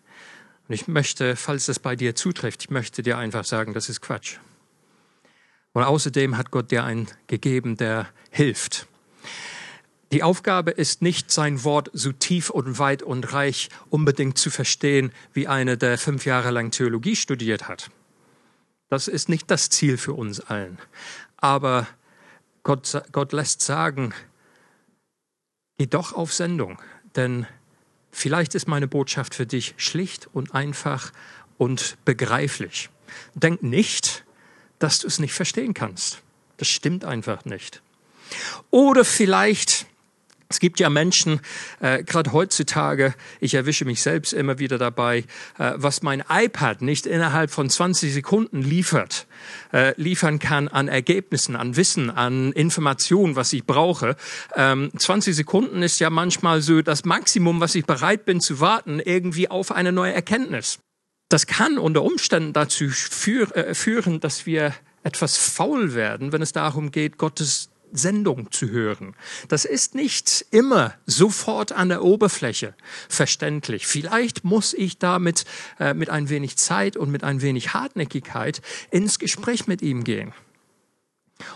Und 0.68 0.74
ich 0.74 0.88
möchte, 0.88 1.36
falls 1.36 1.66
das 1.66 1.78
bei 1.78 1.94
dir 1.96 2.14
zutrifft, 2.14 2.62
ich 2.62 2.70
möchte 2.70 3.02
dir 3.02 3.18
einfach 3.18 3.44
sagen, 3.44 3.74
das 3.74 3.88
ist 3.88 4.00
Quatsch. 4.00 4.38
Und 5.72 5.82
außerdem 5.82 6.36
hat 6.36 6.50
Gott 6.50 6.70
dir 6.70 6.84
einen 6.84 7.08
gegeben, 7.26 7.76
der 7.76 8.08
hilft. 8.30 8.86
Die 10.12 10.22
Aufgabe 10.22 10.70
ist 10.70 11.02
nicht, 11.02 11.32
sein 11.32 11.64
Wort 11.64 11.90
so 11.92 12.12
tief 12.12 12.48
und 12.48 12.78
weit 12.78 13.02
und 13.02 13.32
reich 13.32 13.68
unbedingt 13.90 14.38
zu 14.38 14.48
verstehen, 14.48 15.12
wie 15.32 15.48
einer, 15.48 15.76
der 15.76 15.98
fünf 15.98 16.24
Jahre 16.24 16.52
lang 16.52 16.70
Theologie 16.70 17.16
studiert 17.16 17.66
hat. 17.66 17.90
Das 18.88 19.08
ist 19.08 19.28
nicht 19.28 19.50
das 19.50 19.70
Ziel 19.70 19.98
für 19.98 20.12
uns 20.12 20.38
allen. 20.38 20.78
Aber 21.36 21.88
Gott, 22.62 23.02
Gott 23.10 23.32
lässt 23.32 23.60
sagen, 23.60 24.14
geh 25.78 25.86
doch 25.86 26.12
auf 26.12 26.32
Sendung, 26.32 26.80
denn 27.16 27.46
vielleicht 28.14 28.54
ist 28.54 28.68
meine 28.68 28.88
Botschaft 28.88 29.34
für 29.34 29.46
dich 29.46 29.74
schlicht 29.76 30.28
und 30.32 30.54
einfach 30.54 31.12
und 31.58 31.96
begreiflich. 32.04 32.88
Denk 33.34 33.62
nicht, 33.62 34.24
dass 34.78 35.00
du 35.00 35.06
es 35.06 35.18
nicht 35.18 35.34
verstehen 35.34 35.74
kannst. 35.74 36.22
Das 36.56 36.68
stimmt 36.68 37.04
einfach 37.04 37.44
nicht. 37.44 37.82
Oder 38.70 39.04
vielleicht 39.04 39.86
es 40.54 40.60
gibt 40.60 40.78
ja 40.78 40.88
Menschen, 40.88 41.40
äh, 41.80 42.04
gerade 42.04 42.32
heutzutage, 42.32 43.12
ich 43.40 43.54
erwische 43.54 43.84
mich 43.84 44.00
selbst 44.02 44.32
immer 44.32 44.60
wieder 44.60 44.78
dabei, 44.78 45.24
äh, 45.58 45.72
was 45.74 46.02
mein 46.02 46.22
iPad 46.30 46.80
nicht 46.80 47.06
innerhalb 47.06 47.50
von 47.50 47.68
20 47.68 48.14
Sekunden 48.14 48.62
liefert, 48.62 49.26
äh, 49.72 50.00
liefern 50.00 50.38
kann 50.38 50.68
an 50.68 50.86
Ergebnissen, 50.86 51.56
an 51.56 51.74
Wissen, 51.74 52.08
an 52.08 52.52
Informationen, 52.52 53.34
was 53.34 53.52
ich 53.52 53.66
brauche. 53.66 54.14
Ähm, 54.54 54.92
20 54.96 55.34
Sekunden 55.34 55.82
ist 55.82 55.98
ja 55.98 56.08
manchmal 56.08 56.62
so 56.62 56.82
das 56.82 57.04
Maximum, 57.04 57.58
was 57.58 57.74
ich 57.74 57.84
bereit 57.84 58.24
bin 58.24 58.40
zu 58.40 58.60
warten, 58.60 59.00
irgendwie 59.00 59.50
auf 59.50 59.72
eine 59.72 59.90
neue 59.90 60.12
Erkenntnis. 60.12 60.78
Das 61.30 61.48
kann 61.48 61.78
unter 61.78 62.04
Umständen 62.04 62.52
dazu 62.52 62.84
äh, 62.84 63.74
führen, 63.74 64.20
dass 64.20 64.46
wir 64.46 64.72
etwas 65.02 65.36
faul 65.36 65.94
werden, 65.94 66.30
wenn 66.30 66.42
es 66.42 66.52
darum 66.52 66.92
geht, 66.92 67.18
Gottes 67.18 67.70
Sendung 67.94 68.50
zu 68.50 68.68
hören. 68.68 69.14
Das 69.48 69.64
ist 69.64 69.94
nicht 69.94 70.44
immer 70.50 70.94
sofort 71.06 71.72
an 71.72 71.88
der 71.88 72.02
Oberfläche 72.02 72.74
verständlich. 73.08 73.86
Vielleicht 73.86 74.44
muss 74.44 74.74
ich 74.74 74.98
damit 74.98 75.44
äh, 75.78 75.94
mit 75.94 76.10
ein 76.10 76.28
wenig 76.28 76.56
Zeit 76.56 76.96
und 76.96 77.10
mit 77.10 77.24
ein 77.24 77.40
wenig 77.40 77.72
Hartnäckigkeit 77.72 78.60
ins 78.90 79.18
Gespräch 79.18 79.66
mit 79.66 79.80
ihm 79.80 80.04
gehen 80.04 80.34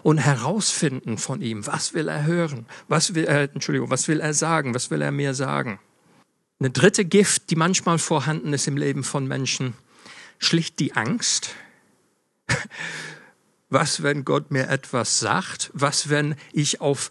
und 0.02 0.18
herausfinden 0.18 1.18
von 1.18 1.42
ihm, 1.42 1.66
was 1.66 1.94
will 1.94 2.08
er 2.08 2.24
hören, 2.24 2.66
was 2.88 3.14
will 3.14 3.24
er, 3.24 3.52
Entschuldigung, 3.52 3.90
was 3.90 4.08
will 4.08 4.20
er 4.20 4.34
sagen, 4.34 4.74
was 4.74 4.90
will 4.90 5.02
er 5.02 5.12
mir 5.12 5.34
sagen. 5.34 5.80
Eine 6.60 6.70
dritte 6.70 7.04
Gift, 7.04 7.50
die 7.50 7.56
manchmal 7.56 7.98
vorhanden 7.98 8.52
ist 8.52 8.66
im 8.66 8.76
Leben 8.76 9.04
von 9.04 9.26
Menschen, 9.26 9.74
schlicht 10.38 10.78
die 10.78 10.94
Angst 10.94 11.50
was, 13.70 14.02
wenn 14.02 14.24
Gott 14.24 14.50
mir 14.50 14.68
etwas 14.68 15.20
sagt? 15.20 15.70
Was, 15.74 16.08
wenn 16.08 16.36
ich 16.52 16.80
auf, 16.80 17.10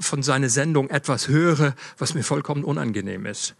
von 0.00 0.22
seiner 0.22 0.48
Sendung 0.48 0.88
etwas 0.90 1.28
höre, 1.28 1.74
was 1.98 2.14
mir 2.14 2.22
vollkommen 2.22 2.64
unangenehm 2.64 3.26
ist? 3.26 3.54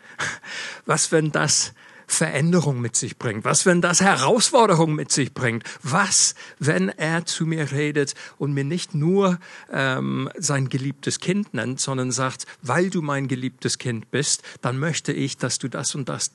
Was, 0.86 1.12
wenn 1.12 1.32
das 1.32 1.72
Veränderung 2.06 2.80
mit 2.80 2.96
sich 2.96 3.18
bringt? 3.18 3.44
Was, 3.44 3.66
wenn 3.66 3.80
das 3.80 4.00
Herausforderung 4.00 4.94
mit 4.94 5.10
sich 5.10 5.32
bringt? 5.32 5.64
Was, 5.82 6.34
wenn 6.58 6.88
er 6.90 7.26
zu 7.26 7.46
mir 7.46 7.72
redet 7.72 8.14
und 8.38 8.52
mir 8.52 8.64
nicht 8.64 8.94
nur 8.94 9.38
ähm, 9.72 10.30
sein 10.36 10.68
geliebtes 10.68 11.18
Kind 11.18 11.54
nennt, 11.54 11.80
sondern 11.80 12.12
sagt, 12.12 12.46
weil 12.62 12.90
du 12.90 13.02
mein 13.02 13.26
geliebtes 13.28 13.78
Kind 13.78 14.10
bist, 14.10 14.42
dann 14.60 14.78
möchte 14.78 15.12
ich, 15.12 15.38
dass 15.38 15.58
du 15.58 15.68
das 15.68 15.94
und 15.94 16.08
das 16.08 16.32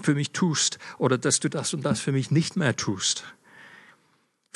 für 0.00 0.14
mich 0.14 0.32
tust 0.32 0.78
oder 0.98 1.16
dass 1.16 1.40
du 1.40 1.48
das 1.48 1.72
und 1.72 1.84
das 1.84 2.00
für 2.00 2.12
mich 2.12 2.30
nicht 2.30 2.56
mehr 2.56 2.74
tust. 2.76 3.24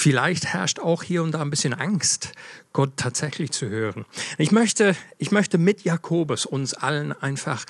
Vielleicht 0.00 0.46
herrscht 0.46 0.78
auch 0.78 1.02
hier 1.02 1.24
und 1.24 1.32
da 1.32 1.40
ein 1.40 1.50
bisschen 1.50 1.74
Angst, 1.74 2.32
Gott 2.72 2.92
tatsächlich 2.96 3.50
zu 3.50 3.68
hören. 3.68 4.06
Ich 4.38 4.52
möchte, 4.52 4.94
ich 5.18 5.32
möchte 5.32 5.58
mit 5.58 5.82
Jakobus 5.82 6.46
uns 6.46 6.72
allen 6.72 7.10
einfach 7.10 7.64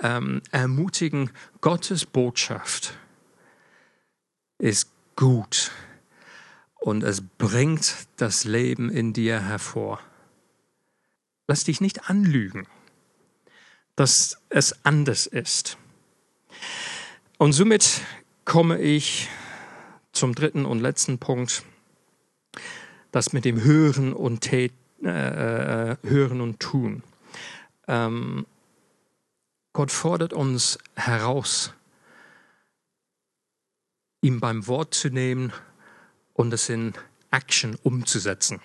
ähm, 0.00 0.40
ermutigen, 0.50 1.30
Gottes 1.60 2.06
Botschaft 2.06 2.94
ist 4.56 4.88
gut 5.14 5.72
und 6.76 7.02
es 7.02 7.20
bringt 7.20 7.94
das 8.16 8.44
Leben 8.44 8.88
in 8.88 9.12
dir 9.12 9.42
hervor. 9.42 10.00
Lass 11.46 11.64
dich 11.64 11.82
nicht 11.82 12.08
anlügen, 12.08 12.66
dass 13.94 14.38
es 14.48 14.86
anders 14.86 15.26
ist. 15.26 15.76
Und 17.36 17.52
somit 17.52 18.00
komme 18.46 18.80
ich 18.80 19.28
zum 20.12 20.34
dritten 20.34 20.64
und 20.64 20.80
letzten 20.80 21.18
Punkt 21.18 21.62
das 23.14 23.32
mit 23.32 23.44
dem 23.44 23.62
Hören 23.62 24.12
und, 24.12 24.40
Tät, 24.40 24.72
äh, 25.04 25.92
äh, 25.92 25.96
Hören 26.02 26.40
und 26.40 26.58
Tun. 26.58 27.04
Ähm, 27.86 28.44
Gott 29.72 29.92
fordert 29.92 30.32
uns 30.32 30.80
heraus, 30.96 31.72
ihm 34.20 34.40
beim 34.40 34.66
Wort 34.66 34.94
zu 34.94 35.10
nehmen 35.10 35.52
und 36.32 36.52
es 36.52 36.68
in 36.68 36.92
Action 37.30 37.78
umzusetzen. 37.84 38.60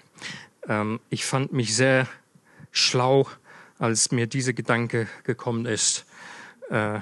Ähm, 0.67 0.99
ich 1.11 1.25
fand 1.25 1.53
mich 1.53 1.75
sehr 1.75 2.07
schlau, 2.71 3.29
als 3.77 4.09
mir 4.09 4.25
dieser 4.25 4.53
Gedanke 4.53 5.07
gekommen 5.25 5.67
ist, 5.67 6.07
äh, 6.71 7.01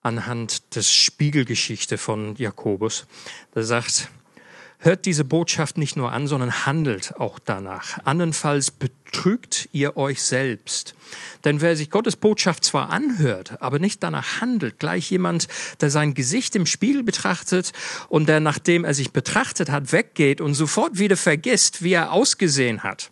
anhand 0.00 0.74
des 0.74 0.90
Spiegelgeschichte 0.90 1.98
von 1.98 2.34
Jakobus. 2.36 3.06
Der 3.54 3.64
sagt, 3.64 4.08
Hört 4.84 5.06
diese 5.06 5.24
Botschaft 5.24 5.78
nicht 5.78 5.96
nur 5.96 6.12
an, 6.12 6.26
sondern 6.26 6.66
handelt 6.66 7.18
auch 7.18 7.38
danach. 7.38 7.96
Andernfalls 8.04 8.70
betrügt 8.70 9.66
ihr 9.72 9.96
euch 9.96 10.22
selbst. 10.22 10.94
Denn 11.42 11.62
wer 11.62 11.74
sich 11.74 11.88
Gottes 11.88 12.16
Botschaft 12.16 12.64
zwar 12.64 12.90
anhört, 12.90 13.62
aber 13.62 13.78
nicht 13.78 14.02
danach 14.02 14.42
handelt, 14.42 14.78
gleich 14.78 15.10
jemand, 15.10 15.48
der 15.80 15.88
sein 15.88 16.12
Gesicht 16.12 16.54
im 16.54 16.66
Spiegel 16.66 17.02
betrachtet 17.02 17.72
und 18.10 18.28
der, 18.28 18.40
nachdem 18.40 18.84
er 18.84 18.92
sich 18.92 19.10
betrachtet 19.10 19.70
hat, 19.70 19.90
weggeht 19.92 20.42
und 20.42 20.52
sofort 20.52 20.98
wieder 20.98 21.16
vergisst, 21.16 21.82
wie 21.82 21.94
er 21.94 22.12
ausgesehen 22.12 22.82
hat. 22.82 23.10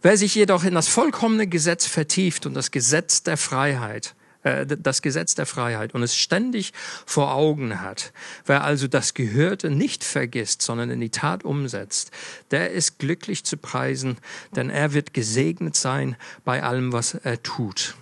Wer 0.00 0.16
sich 0.16 0.36
jedoch 0.36 0.62
in 0.62 0.74
das 0.74 0.86
vollkommene 0.86 1.48
Gesetz 1.48 1.86
vertieft 1.86 2.46
und 2.46 2.54
das 2.54 2.70
Gesetz 2.70 3.24
der 3.24 3.36
Freiheit, 3.36 4.14
äh, 4.44 4.66
das 4.66 5.02
Gesetz 5.02 5.34
der 5.34 5.46
Freiheit 5.46 5.94
und 5.94 6.02
es 6.02 6.16
ständig 6.16 6.72
vor 7.04 7.34
Augen 7.34 7.80
hat. 7.80 8.12
Wer 8.46 8.62
also 8.62 8.86
das 8.86 9.14
Gehörte 9.14 9.70
nicht 9.70 10.04
vergisst, 10.04 10.62
sondern 10.62 10.90
in 10.90 11.00
die 11.00 11.10
Tat 11.10 11.44
umsetzt, 11.44 12.12
der 12.50 12.70
ist 12.70 12.98
glücklich 12.98 13.44
zu 13.44 13.56
preisen, 13.56 14.18
denn 14.54 14.70
er 14.70 14.92
wird 14.92 15.14
gesegnet 15.14 15.76
sein 15.76 16.16
bei 16.44 16.62
allem, 16.62 16.92
was 16.92 17.14
er 17.14 17.42
tut. 17.42 17.96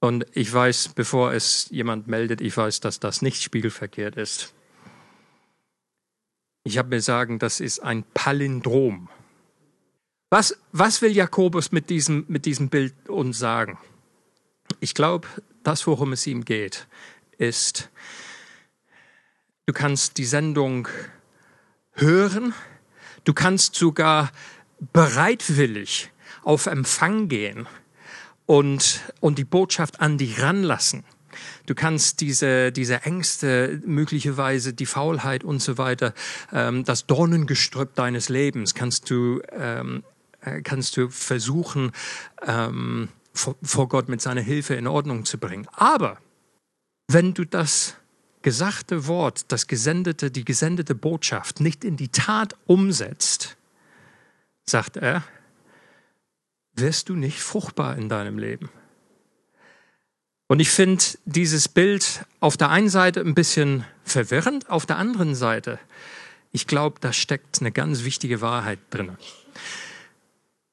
Und 0.00 0.26
ich 0.32 0.52
weiß, 0.52 0.90
bevor 0.94 1.32
es 1.32 1.68
jemand 1.70 2.06
meldet, 2.06 2.40
ich 2.40 2.56
weiß, 2.56 2.80
dass 2.80 3.00
das 3.00 3.20
nicht 3.20 3.42
spiegelverkehrt 3.42 4.16
ist. 4.16 4.54
Ich 6.64 6.78
habe 6.78 6.90
mir 6.90 7.00
sagen, 7.00 7.38
das 7.38 7.60
ist 7.60 7.80
ein 7.80 8.04
Palindrom. 8.14 9.08
Was, 10.30 10.54
was 10.72 11.00
will 11.00 11.12
Jakobus 11.12 11.72
mit 11.72 11.88
diesem, 11.88 12.26
mit 12.28 12.44
diesem 12.44 12.68
Bild 12.68 13.08
uns 13.08 13.38
sagen? 13.38 13.78
Ich 14.78 14.92
glaube, 14.92 15.26
das, 15.62 15.86
worum 15.86 16.12
es 16.12 16.26
ihm 16.26 16.44
geht, 16.44 16.86
ist, 17.38 17.88
du 19.64 19.72
kannst 19.72 20.18
die 20.18 20.26
Sendung 20.26 20.86
hören, 21.92 22.52
du 23.24 23.32
kannst 23.32 23.74
sogar 23.74 24.30
bereitwillig 24.92 26.10
auf 26.42 26.66
Empfang 26.66 27.28
gehen 27.28 27.66
und, 28.44 29.00
und 29.20 29.38
die 29.38 29.44
Botschaft 29.44 30.00
an 30.00 30.18
dich 30.18 30.42
ranlassen. 30.42 31.04
Du 31.66 31.74
kannst 31.74 32.20
diese, 32.20 32.70
diese 32.72 33.02
Ängste, 33.02 33.80
möglicherweise 33.86 34.74
die 34.74 34.86
Faulheit 34.86 35.42
und 35.44 35.60
so 35.60 35.78
weiter, 35.78 36.12
ähm, 36.52 36.84
das 36.84 37.06
Dornengestrüpp 37.06 37.94
deines 37.94 38.28
Lebens, 38.28 38.74
kannst 38.74 39.08
du, 39.10 39.40
ähm, 39.52 40.02
äh, 40.02 40.17
kannst 40.62 40.96
du 40.96 41.08
versuchen, 41.08 41.92
ähm, 42.46 43.08
vor, 43.32 43.56
vor 43.62 43.88
Gott 43.88 44.08
mit 44.08 44.20
seiner 44.20 44.40
Hilfe 44.40 44.74
in 44.74 44.86
Ordnung 44.86 45.24
zu 45.24 45.38
bringen. 45.38 45.68
Aber 45.72 46.18
wenn 47.08 47.34
du 47.34 47.44
das 47.44 47.96
gesagte 48.42 49.06
Wort, 49.06 49.50
das 49.52 49.66
gesendete, 49.66 50.30
die 50.30 50.44
gesendete 50.44 50.94
Botschaft 50.94 51.60
nicht 51.60 51.84
in 51.84 51.96
die 51.96 52.08
Tat 52.08 52.56
umsetzt, 52.66 53.56
sagt 54.64 54.96
er, 54.96 55.24
wirst 56.74 57.08
du 57.08 57.14
nicht 57.14 57.40
fruchtbar 57.40 57.96
in 57.96 58.08
deinem 58.08 58.38
Leben. 58.38 58.70
Und 60.46 60.60
ich 60.60 60.70
finde 60.70 61.04
dieses 61.24 61.68
Bild 61.68 62.24
auf 62.40 62.56
der 62.56 62.70
einen 62.70 62.88
Seite 62.88 63.20
ein 63.20 63.34
bisschen 63.34 63.84
verwirrend, 64.04 64.70
auf 64.70 64.86
der 64.86 64.96
anderen 64.96 65.34
Seite, 65.34 65.78
ich 66.52 66.66
glaube, 66.66 66.98
da 67.00 67.12
steckt 67.12 67.60
eine 67.60 67.72
ganz 67.72 68.04
wichtige 68.04 68.40
Wahrheit 68.40 68.78
drin. 68.90 69.18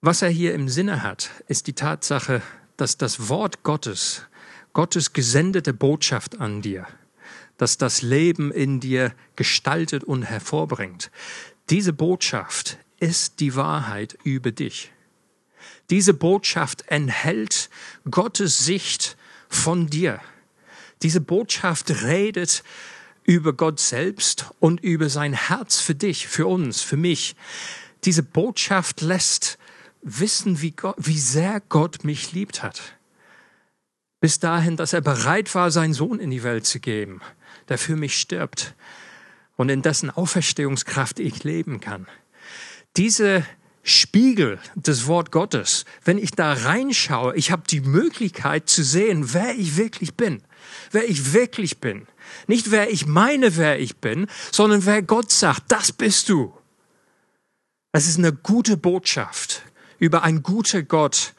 Was 0.08 0.22
er 0.22 0.30
hier 0.30 0.54
im 0.54 0.70
Sinne 0.70 1.02
hat, 1.02 1.32
ist 1.48 1.66
die 1.66 1.74
Tatsache, 1.74 2.44
dass 2.78 2.96
das 2.96 3.28
Wort 3.28 3.64
Gottes, 3.64 4.22
Gottes 4.72 5.14
gesendete 5.14 5.74
Botschaft 5.74 6.40
an 6.40 6.62
dir, 6.62 6.86
dass 7.58 7.80
das 7.80 8.04
Leben 8.04 8.52
in 8.52 8.80
dir 8.80 9.16
gestaltet 9.36 10.04
und 10.04 10.22
hervorbringt. 10.22 11.10
Diese 11.72 11.92
Botschaft 11.92 12.78
ist 13.00 13.40
die 13.40 13.56
Wahrheit 13.56 14.16
über 14.24 14.52
dich. 14.52 14.92
Diese 15.90 16.14
Botschaft 16.14 16.84
enthält 16.86 17.72
Gottes 18.12 18.60
Sicht 18.60 19.18
von 19.50 19.88
dir. 19.88 20.22
Diese 21.02 21.20
Botschaft 21.20 22.04
redet 22.04 22.64
über 23.24 23.54
Gott 23.54 23.80
selbst 23.80 24.52
und 24.60 24.82
über 24.82 25.10
sein 25.10 25.34
Herz 25.34 25.80
für 25.80 25.96
dich, 25.96 26.28
für 26.28 26.46
uns, 26.46 26.84
für 26.84 26.96
mich. 26.96 27.36
Diese 28.04 28.22
Botschaft 28.22 29.02
lässt 29.02 29.58
wissen, 30.06 30.62
wie, 30.62 30.72
Gott, 30.72 30.96
wie 30.98 31.20
sehr 31.20 31.62
Gott 31.68 32.04
mich 32.04 32.32
liebt 32.32 32.64
hat. 32.64 32.82
Bis 34.22 34.40
dahin, 34.40 34.78
dass 34.78 34.94
er 34.94 35.02
bereit 35.02 35.54
war, 35.56 35.72
seinen 35.72 35.94
Sohn 35.94 36.20
in 36.20 36.32
die 36.32 36.44
Welt 36.44 36.66
zu 36.66 36.80
geben, 36.80 37.22
der 37.68 37.78
für 37.78 37.96
mich 37.96 38.18
stirbt 38.18 38.76
und 39.58 39.70
in 39.70 39.82
dessen 39.82 40.10
Auferstehungskraft 40.10 41.20
ich 41.20 41.44
leben 41.44 41.82
kann. 41.82 42.08
Diese 42.96 43.46
Spiegel 43.84 44.60
des 44.76 45.08
Wort 45.08 45.32
Gottes, 45.32 45.86
wenn 46.04 46.18
ich 46.18 46.32
da 46.32 46.54
reinschaue, 46.54 47.36
ich 47.36 47.52
habe 47.52 47.64
die 47.68 47.82
Möglichkeit 47.82 48.70
zu 48.70 48.84
sehen, 48.84 49.34
wer 49.34 49.56
ich 49.56 49.76
wirklich 49.76 50.16
bin, 50.16 50.42
wer 50.92 51.08
ich 51.08 51.34
wirklich 51.34 51.80
bin. 51.80 52.08
Nicht 52.48 52.72
wer 52.72 52.92
ich 52.92 53.06
meine, 53.06 53.58
wer 53.58 53.80
ich 53.80 53.98
bin, 53.98 54.28
sondern 54.52 54.86
wer 54.86 55.02
Gott 55.02 55.32
sagt, 55.32 55.64
das 55.68 55.92
bist 55.92 56.30
du. 56.30 56.54
Es 57.92 58.08
ist 58.08 58.18
eine 58.18 58.34
gute 58.34 58.78
Botschaft 58.78 59.62
über 60.00 60.24
einen 60.24 60.44
guten 60.44 60.88
Gott, 60.88 61.34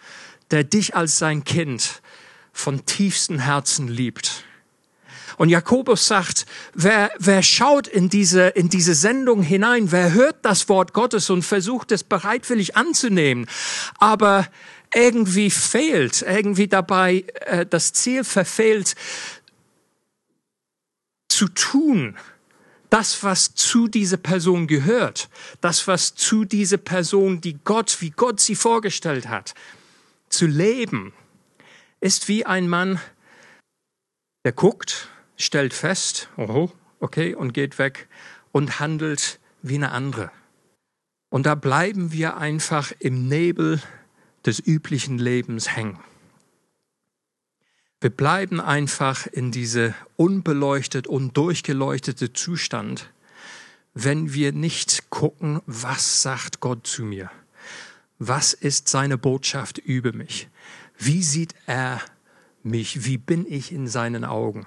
der 0.51 0.64
dich 0.64 0.95
als 0.95 1.19
sein 1.19 1.45
Kind 1.45 2.03
von 2.53 2.87
tiefstem 2.87 3.38
Herzen 3.38 3.88
liebt. 3.88 4.45
Und 5.37 5.51
Jakobus 5.51 6.07
sagt, 6.07 6.47
wer, 6.73 7.11
wer 7.19 7.42
schaut 7.42 7.87
in 7.88 8.09
diese, 8.09 8.49
in 8.49 8.69
diese 8.69 8.95
Sendung 8.95 9.42
hinein, 9.42 9.92
wer 9.92 10.12
hört 10.12 10.37
das 10.42 10.69
Wort 10.69 10.95
Gottes 10.95 11.29
und 11.29 11.42
versucht 11.42 11.92
es 11.92 12.05
bereitwillig 12.05 12.77
anzunehmen, 12.77 13.47
aber 13.99 14.47
irgendwie 14.95 15.51
fehlt, 15.51 16.23
irgendwie 16.23 16.69
dabei 16.69 17.25
äh, 17.40 17.66
das 17.66 17.92
Ziel 17.92 18.25
verfehlt, 18.25 18.95
zu 21.29 21.49
tun, 21.49 22.16
das, 22.90 23.22
was 23.22 23.55
zu 23.55 23.88
dieser 23.88 24.16
Person 24.16 24.66
gehört, 24.66 25.29
das, 25.61 25.87
was 25.87 26.14
zu 26.14 26.44
dieser 26.44 26.79
Person, 26.79 27.40
die 27.40 27.59
Gott, 27.64 28.01
wie 28.01 28.11
Gott 28.11 28.40
sie 28.40 28.55
vorgestellt 28.55 29.29
hat, 29.29 29.55
zu 30.29 30.46
leben, 30.46 31.12
ist 32.01 32.29
wie 32.29 32.46
ein 32.46 32.68
Mann, 32.68 33.01
der 34.44 34.53
guckt, 34.53 35.09
stellt 35.37 35.75
fest, 35.75 36.29
oh, 36.37 36.70
okay, 37.01 37.35
und 37.35 37.53
geht 37.53 37.79
weg 37.79 38.09
und 38.53 38.81
handelt 38.81 39.40
wie 39.62 39.75
eine 39.75 39.90
andere. 39.90 40.31
Und 41.31 41.46
da 41.46 41.55
bleiben 41.55 42.12
wir 42.12 42.37
einfach 42.37 42.92
im 42.99 43.29
Nebel 43.29 43.83
des 44.44 44.61
üblichen 44.64 45.18
Lebens 45.18 45.77
hängen. 45.77 45.99
Wir 48.01 48.11
bleiben 48.11 48.61
einfach 48.61 49.27
in 49.27 49.53
diese 49.53 49.95
unbeleuchtet 50.17 51.07
und 51.07 51.37
durchgeleuchtete 51.37 52.33
Zustand, 52.33 53.11
wenn 53.95 54.35
wir 54.35 54.53
nicht 54.53 55.09
gucken, 55.09 55.63
was 55.65 56.21
sagt 56.21 56.61
Gott 56.61 56.87
zu 56.87 57.05
mir? 57.05 57.31
Was 58.19 58.53
ist 58.53 58.89
seine 58.89 59.17
Botschaft 59.17 59.79
über 59.79 60.13
mich? 60.13 60.49
Wie 60.99 61.23
sieht 61.23 61.55
er 61.65 62.03
mich? 62.63 63.07
Wie 63.07 63.17
bin 63.17 63.47
ich 63.49 63.73
in 63.73 63.89
seinen 63.89 64.27
Augen? 64.27 64.67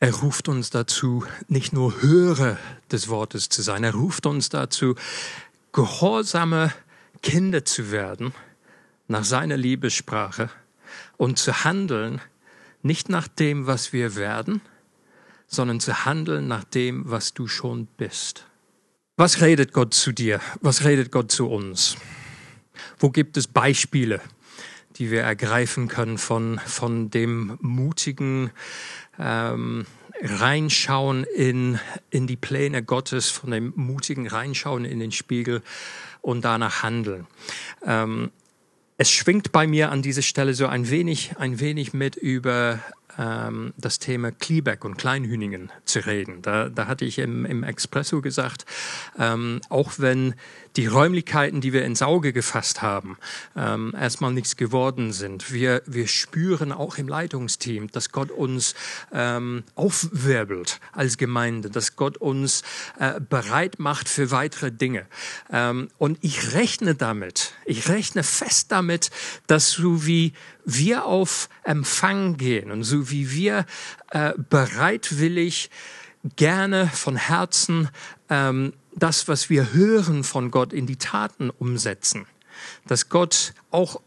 Er 0.00 0.14
ruft 0.14 0.48
uns 0.48 0.70
dazu, 0.70 1.24
nicht 1.48 1.74
nur 1.74 2.00
Hörer 2.00 2.58
des 2.90 3.08
Wortes 3.08 3.50
zu 3.50 3.60
sein, 3.60 3.84
er 3.84 3.94
ruft 3.94 4.24
uns 4.24 4.48
dazu, 4.48 4.94
gehorsame 5.72 6.72
Kinder 7.22 7.64
zu 7.64 7.90
werden 7.90 8.32
nach 9.08 9.24
seiner 9.24 9.56
Liebessprache 9.56 10.50
und 11.16 11.38
zu 11.38 11.64
handeln, 11.64 12.20
nicht 12.82 13.08
nach 13.08 13.28
dem, 13.28 13.66
was 13.66 13.92
wir 13.92 14.16
werden, 14.16 14.60
sondern 15.46 15.80
zu 15.80 16.04
handeln 16.04 16.48
nach 16.48 16.64
dem, 16.64 17.10
was 17.10 17.34
du 17.34 17.46
schon 17.46 17.86
bist. 17.86 18.46
Was 19.16 19.40
redet 19.40 19.72
Gott 19.72 19.94
zu 19.94 20.12
dir? 20.12 20.40
Was 20.60 20.84
redet 20.84 21.12
Gott 21.12 21.30
zu 21.30 21.48
uns? 21.48 21.96
Wo 22.98 23.10
gibt 23.10 23.36
es 23.36 23.46
Beispiele, 23.46 24.20
die 24.96 25.10
wir 25.10 25.22
ergreifen 25.22 25.88
können 25.88 26.18
von, 26.18 26.58
von 26.66 27.10
dem 27.10 27.58
mutigen, 27.60 28.50
ähm, 29.18 29.86
Reinschauen 30.20 31.24
in, 31.24 31.78
in 32.10 32.26
die 32.26 32.36
Pläne 32.36 32.82
Gottes, 32.82 33.30
von 33.30 33.50
dem 33.50 33.72
mutigen 33.76 34.26
Reinschauen 34.26 34.84
in 34.84 35.00
den 35.00 35.12
Spiegel 35.12 35.62
und 36.22 36.44
danach 36.44 36.82
handeln. 36.82 37.26
Ähm, 37.84 38.30
es 38.96 39.10
schwingt 39.10 39.52
bei 39.52 39.66
mir 39.66 39.90
an 39.90 40.02
dieser 40.02 40.22
Stelle 40.22 40.54
so 40.54 40.66
ein 40.66 40.88
wenig, 40.90 41.32
ein 41.38 41.60
wenig 41.60 41.92
mit 41.92 42.16
über 42.16 42.80
ähm, 43.18 43.72
das 43.76 43.98
Thema 43.98 44.32
Klebeck 44.32 44.84
und 44.84 44.96
Kleinhüningen 44.96 45.70
zu 45.84 46.00
reden. 46.00 46.42
Da, 46.42 46.68
da 46.68 46.86
hatte 46.86 47.04
ich 47.04 47.18
im, 47.18 47.44
im 47.44 47.62
Expresso 47.62 48.20
gesagt, 48.20 48.64
ähm, 49.18 49.60
auch 49.68 49.92
wenn 49.98 50.34
die 50.76 50.86
Räumlichkeiten, 50.86 51.60
die 51.60 51.72
wir 51.72 51.84
ins 51.84 52.02
Auge 52.02 52.32
gefasst 52.32 52.82
haben, 52.82 53.16
ähm, 53.56 53.94
erstmal 53.98 54.32
nichts 54.32 54.56
geworden 54.56 55.12
sind. 55.12 55.52
Wir, 55.52 55.82
wir 55.86 56.08
spüren 56.08 56.72
auch 56.72 56.98
im 56.98 57.06
Leitungsteam, 57.06 57.90
dass 57.92 58.10
Gott 58.10 58.30
uns 58.30 58.74
ähm, 59.12 59.62
aufwirbelt 59.76 60.80
als 60.92 61.16
Gemeinde, 61.16 61.70
dass 61.70 61.94
Gott 61.94 62.16
uns 62.16 62.62
äh, 62.98 63.20
bereit 63.20 63.78
macht 63.78 64.08
für 64.08 64.30
weitere 64.32 64.72
Dinge. 64.72 65.06
Ähm, 65.52 65.88
und 65.98 66.18
ich 66.22 66.54
rechne 66.54 66.94
damit, 66.94 67.52
ich 67.66 67.88
rechne 67.88 68.24
fest 68.24 68.72
damit, 68.72 69.10
dass 69.46 69.70
so 69.70 70.06
wie 70.06 70.32
wir 70.64 71.04
auf 71.04 71.48
Empfang 71.62 72.36
gehen 72.36 72.70
und 72.70 72.84
so 72.84 73.03
wie 73.10 73.30
wir 73.30 73.66
äh, 74.10 74.32
bereitwillig 74.50 75.70
gerne 76.36 76.88
von 76.88 77.16
Herzen 77.16 77.88
ähm, 78.30 78.72
das, 78.96 79.28
was 79.28 79.50
wir 79.50 79.72
hören 79.72 80.24
von 80.24 80.50
Gott, 80.50 80.72
in 80.72 80.86
die 80.86 80.96
Taten 80.96 81.50
umsetzen. 81.50 82.26
Dass 82.86 83.08
Gott 83.08 83.54
auch 83.70 84.00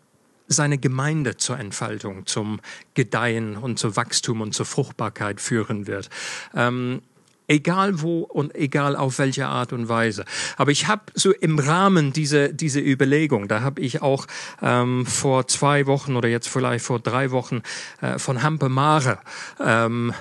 seine 0.48 0.78
Gemeinde 0.78 1.38
zur 1.38 1.60
Entfaltung, 1.60 2.26
zum 2.26 2.62
Gedeihen 2.94 3.58
und 3.58 3.78
zu 3.80 3.96
Wachstum 3.96 4.42
und 4.42 4.54
zur 4.54 4.66
Fruchtbarkeit 4.66 5.42
führen 5.42 5.88
wird. 5.88 6.10
Ähm, 6.56 7.02
egal 7.48 8.02
wo 8.02 8.20
und 8.22 8.56
egal 8.56 8.96
auf 8.96 9.20
welche 9.20 9.48
Art 9.48 9.74
und 9.74 9.90
Weise. 9.90 10.26
Aber 10.58 10.72
ich 10.72 10.88
habe 10.88 11.04
so 11.14 11.32
im 11.32 11.60
Rahmen 11.60 12.14
dieser 12.14 12.50
diese 12.50 12.80
Überlegung, 12.80 13.48
da 13.48 13.62
habe 13.62 13.82
ich 13.82 14.02
auch 14.02 14.28
ähm, 14.62 15.06
vor 15.06 15.48
zwei 15.48 15.86
Wochen 15.86 16.16
oder 16.16 16.30
jetzt 16.30 16.50
vielleicht 16.50 16.86
vor 16.86 17.00
drei 17.00 17.32
Wochen 17.32 17.62
äh, 18.02 18.20
von 18.20 18.44
Hampe 18.44 18.70
Mare 18.70 19.20
ähm, 19.64 20.14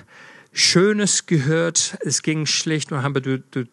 Schönes 0.52 1.26
gehört. 1.26 1.98
Es 2.00 2.22
ging 2.22 2.46
schlicht, 2.46 2.90
aber 2.90 3.20
du, 3.20 3.40
du 3.40 3.66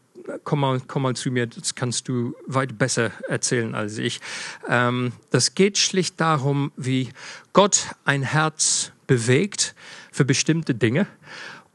komm 0.43 0.61
mal, 0.61 0.81
komm 0.85 1.03
mal 1.03 1.15
zu 1.15 1.31
mir, 1.31 1.47
das 1.47 1.75
kannst 1.75 2.07
du 2.07 2.35
weit 2.45 2.77
besser 2.77 3.11
erzählen 3.27 3.75
als 3.75 3.97
ich. 3.97 4.19
Ähm, 4.67 5.13
das 5.29 5.55
geht 5.55 5.77
schlicht 5.77 6.19
darum, 6.19 6.71
wie 6.75 7.09
Gott 7.53 7.87
ein 8.05 8.23
Herz 8.23 8.91
bewegt 9.07 9.75
für 10.11 10.25
bestimmte 10.25 10.75
Dinge 10.75 11.07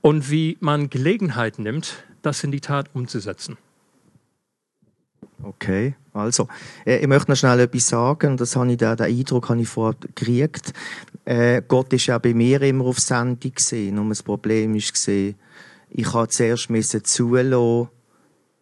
und 0.00 0.30
wie 0.30 0.56
man 0.60 0.90
Gelegenheit 0.90 1.58
nimmt, 1.58 2.04
das 2.22 2.44
in 2.44 2.50
die 2.50 2.60
Tat 2.60 2.90
umzusetzen. 2.94 3.56
Okay, 5.42 5.94
also, 6.12 6.48
äh, 6.84 6.98
ich 6.98 7.06
möchte 7.06 7.30
noch 7.30 7.36
schnell 7.36 7.60
etwas 7.60 7.88
sagen, 7.88 8.36
das 8.36 8.56
habe 8.56 8.72
ich, 8.72 8.78
den, 8.78 8.96
den 8.96 9.06
Eindruck 9.06 9.48
habe 9.48 9.60
ich 9.60 9.68
vorher 9.68 9.96
gekriegt. 10.00 10.72
Äh, 11.24 11.62
Gott 11.66 11.92
ist 11.92 12.06
ja 12.06 12.18
bei 12.18 12.34
mir 12.34 12.60
immer 12.62 12.86
auf 12.86 12.98
Sendung 12.98 13.54
gesehen, 13.54 13.98
und 13.98 14.08
das 14.08 14.22
Problem 14.22 14.74
ist 14.74 14.92
gesehen, 14.92 15.36
ich 15.90 16.12
habe 16.12 16.28
zuerst 16.28 16.70
müssen 16.70 17.04
zulassen, 17.04 17.88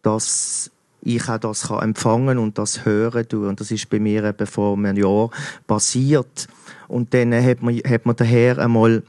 dass 0.01 0.71
ich 1.01 1.29
auch 1.29 1.37
das 1.37 1.67
kann 1.67 1.83
empfangen 1.83 2.37
und 2.37 2.57
das 2.57 2.85
hören 2.85 3.27
tue. 3.27 3.47
Und 3.47 3.59
das 3.59 3.71
ist 3.71 3.89
bei 3.89 3.99
mir 3.99 4.23
eben 4.23 4.47
vor 4.47 4.77
einem 4.77 4.97
Jahr 4.97 5.29
passiert. 5.65 6.47
Und 6.87 7.13
dann 7.13 7.33
hat 7.33 7.61
man, 7.61 7.77
hat 7.77 8.05
man 8.05 8.15
der 8.15 8.57
einmal 8.59 9.03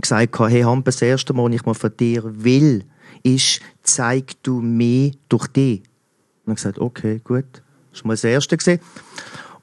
gesagt, 0.00 0.38
hey, 0.38 0.62
Hampe, 0.62 0.90
das 0.90 1.02
erste 1.02 1.32
Mal, 1.32 1.46
was 1.46 1.54
ich 1.54 1.66
mal 1.66 1.74
von 1.74 1.96
dir 1.96 2.22
will, 2.24 2.84
ist, 3.22 3.60
zeig 3.82 4.42
du 4.42 4.60
mir 4.60 5.12
durch 5.28 5.46
dich. 5.48 5.82
Und 6.44 6.52
ich 6.52 6.56
gesagt, 6.56 6.78
okay, 6.78 7.20
gut. 7.22 7.44
Das 7.92 8.02
war 8.02 8.08
mal 8.08 8.14
das 8.14 8.24
Erste. 8.24 8.56
Gewesen. 8.56 8.80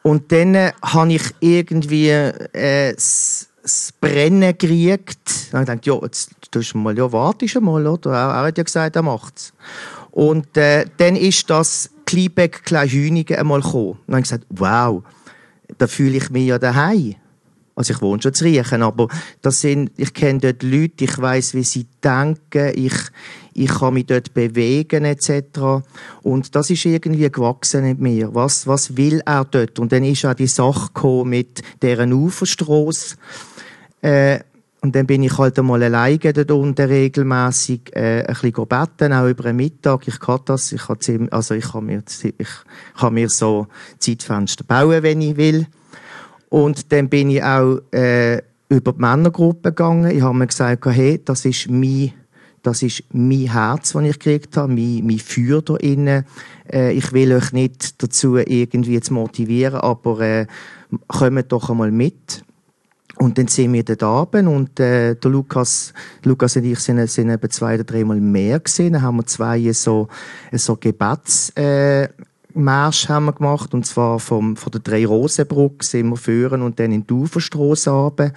Und 0.04 0.32
dann 0.32 0.56
äh, 0.56 0.72
habe 0.82 1.14
ich 1.14 1.24
irgendwie 1.40 2.10
äh, 2.10 2.94
das, 2.94 3.50
das 3.62 3.94
Brennen 4.00 4.56
gekriegt. 4.58 5.52
Dann 5.52 5.62
habe 5.62 5.76
ich 5.76 5.82
gedacht, 5.82 5.86
ja, 5.86 6.06
jetzt 6.06 6.32
tust 6.52 6.74
du 6.74 6.78
mal, 6.78 6.98
ja, 6.98 7.12
wartest 7.12 7.60
mal, 7.60 7.86
oder? 7.86 8.12
Er, 8.12 8.30
er 8.30 8.44
hat 8.44 8.58
ja 8.58 8.64
gesagt, 8.64 8.96
er 8.96 9.02
macht's. 9.02 9.54
Und 10.12 10.56
äh, 10.58 10.86
dann 10.98 11.16
ist 11.16 11.50
das 11.50 11.90
Kleebeck 12.06 12.64
Kleinhünigen 12.64 13.38
einmal 13.38 13.62
gekommen. 13.62 14.00
Dann 14.08 14.16
habe 14.16 14.22
ich 14.22 14.30
gesagt, 14.30 14.46
wow, 14.50 15.04
da 15.78 15.88
fühle 15.88 16.18
ich 16.18 16.30
mich 16.30 16.48
ja 16.48 16.58
daheim. 16.58 17.16
Also 17.80 17.94
ich 17.94 18.02
wohne 18.02 18.22
schon 18.22 18.34
zu 18.34 18.44
Riechen, 18.44 18.84
aber 18.84 19.08
das 19.42 19.62
sind, 19.62 19.92
ich 19.96 20.14
kenne 20.14 20.40
dort 20.40 20.64
Leute, 20.64 21.06
ich 21.06 21.18
weiß, 21.18 21.54
wie 21.54 21.64
sie 21.64 21.88
denken, 22.04 22.74
ich, 22.76 22.94
ich 23.54 23.70
kann 23.70 23.94
mich 23.94 24.06
dort 24.06 24.34
bewegen 24.34 25.06
etc. 25.06 25.82
Und 26.22 26.58
das 26.58 26.70
ist 26.72 26.84
irgendwie 26.84 27.32
gewachsen 27.32 27.86
in 27.86 28.02
mir. 28.02 28.36
Was, 28.36 28.68
was 28.68 28.98
will 28.98 29.22
er 29.26 29.46
dort? 29.46 29.80
Und 29.80 29.94
dann 29.94 30.04
ist 30.04 30.26
auch 30.26 30.34
die 30.34 30.48
Sache 30.48 31.24
mit 31.24 31.62
deren 31.82 32.12
Uferstrasse. 32.12 33.16
Äh, 34.02 34.40
und 34.82 34.94
dann 34.94 35.08
bin 35.08 35.24
ich 35.24 35.38
halt 35.38 35.58
einmal 35.58 35.82
alleine 35.82 36.34
dort 36.34 36.52
unten 36.52 36.86
regelmässig 36.86 37.96
äh, 37.96 38.26
ein 38.28 38.36
bisschen 38.42 38.68
beten, 38.68 39.14
auch 39.14 39.30
über 39.30 39.44
den 39.44 39.56
Mittag. 39.56 40.06
Ich 40.06 40.20
kann 40.20 40.42
das, 40.44 40.74
ich 40.74 40.82
kann, 40.82 41.00
ziemlich, 41.00 41.32
also 41.32 41.54
ich 41.54 41.72
kann 41.72 41.86
mir, 41.86 42.04
ich 42.24 42.48
kann 43.00 43.14
mir 43.14 43.30
so 43.30 43.68
Zeitfenster 44.00 44.66
bauen, 44.66 45.02
wenn 45.02 45.22
ich 45.22 45.38
will. 45.38 45.66
Und 46.50 46.92
dann 46.92 47.10
bin 47.10 47.30
ich 47.30 47.44
auch 47.44 47.80
äh, 47.92 48.42
über 48.70 48.94
die 48.94 49.00
Männergruppe 49.00 49.70
gegangen. 49.70 50.12
Ich 50.12 50.22
habe 50.22 50.38
mir 50.38 50.48
gesagt, 50.48 50.86
hey, 50.86 51.22
das 51.24 51.46
ist 51.46 51.70
mein, 51.70 52.14
das 52.64 52.84
ist 52.84 53.04
mein 53.12 53.52
Herz, 53.52 53.94
das 53.94 54.04
ich 54.04 54.20
gekriegt 54.20 54.58
habe, 54.58 54.74
mein, 54.74 55.06
mein 55.06 55.20
Feuer 55.20 55.62
da 55.62 55.76
innen. 55.78 56.26
Äh, 56.72 56.94
ich 56.94 57.14
will 57.14 57.34
euch 57.34 57.52
nicht 57.52 58.02
dazu 58.02 58.38
irgendwie 58.38 59.00
zu 59.00 59.14
motivieren, 59.14 59.80
aber 59.80 60.20
äh, 60.22 60.48
kommt 61.08 61.52
doch 61.52 61.70
einmal 61.70 61.92
mit. 61.92 62.44
Und 63.18 63.38
dann 63.38 63.48
sind 63.48 63.74
wir 63.74 63.84
dort 63.84 64.02
Abend 64.02 64.48
und 64.48 64.80
äh, 64.80 65.14
der 65.16 65.32
Lukas, 65.32 65.94
Lukas 66.24 66.56
und 66.56 66.64
ich 66.64 66.80
sind, 66.80 67.06
sind 67.10 67.30
eben 67.30 67.50
zwei 67.50 67.76
oder 67.76 67.84
dreimal 67.84 68.22
mehr 68.22 68.62
gesehen. 68.62 68.94
Dann 68.94 69.02
haben 69.02 69.18
wir 69.18 69.26
zwei 69.26 69.74
so, 69.74 70.08
so 70.54 70.78
Gebets, 70.78 71.50
äh, 71.58 72.08
Marsch 72.54 73.08
haben 73.10 73.26
wir 73.26 73.34
gemacht, 73.34 73.74
und 73.74 73.86
zwar 73.86 74.20
vom, 74.20 74.56
von 74.56 74.72
der 74.72 74.82
Drei-Rosenbrücke 74.82 75.86
sind 75.86 76.10
wir 76.10 76.18
führen 76.18 76.62
und 76.62 76.80
dann 76.80 76.92
in 76.92 77.06
die 77.06 77.14
Uferstrasse 77.14 77.92
runter. 77.92 78.34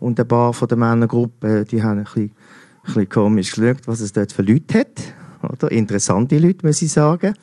Und 0.00 0.20
ein 0.20 0.28
paar 0.28 0.52
von 0.52 0.68
der 0.68 0.78
Männergruppe, 0.78 1.64
die 1.64 1.82
haben 1.82 1.98
ein 1.98 2.04
bisschen, 2.04 2.22
ein 2.24 2.84
bisschen 2.84 3.08
komisch 3.08 3.52
geschaut, 3.52 3.86
was 3.86 4.00
es 4.00 4.12
dort 4.12 4.32
für 4.32 4.42
Leute 4.42 4.80
hat. 4.80 5.02
Oder? 5.42 5.72
Interessante 5.72 6.38
Leute, 6.38 6.66
muss 6.66 6.82
ich 6.82 6.92
sagen. 6.92 7.34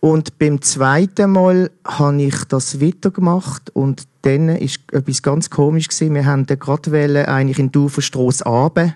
Und 0.00 0.38
beim 0.38 0.62
zweiten 0.62 1.32
Mal 1.32 1.70
habe 1.84 2.22
ich 2.22 2.44
das 2.44 2.80
weitergemacht 2.80 3.68
und 3.70 4.04
dann 4.22 4.48
ist 4.48 4.80
etwas 4.92 5.22
ganz 5.22 5.50
komisch 5.50 5.88
gewesen. 5.88 6.14
Wir 6.14 6.24
haben 6.24 6.46
gerade 6.46 6.90
wollen, 6.90 7.26
eigentlich 7.26 7.58
in 7.58 7.70
die 7.70 7.78
Uferstrasse 7.78 8.44
runter. 8.44 8.94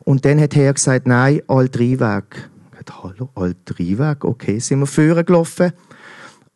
Und 0.00 0.26
dann 0.26 0.38
hat 0.38 0.54
er 0.54 0.74
gesagt, 0.74 1.06
nein, 1.06 1.40
Alt-Rheinweg. 2.84 2.92
Hallo, 3.02 3.30
Alt-Rheinweg, 3.34 4.24
okay, 4.24 4.58
sind 4.58 4.80
wir 4.80 4.86
führen 4.86 5.24
gelaufen. 5.24 5.72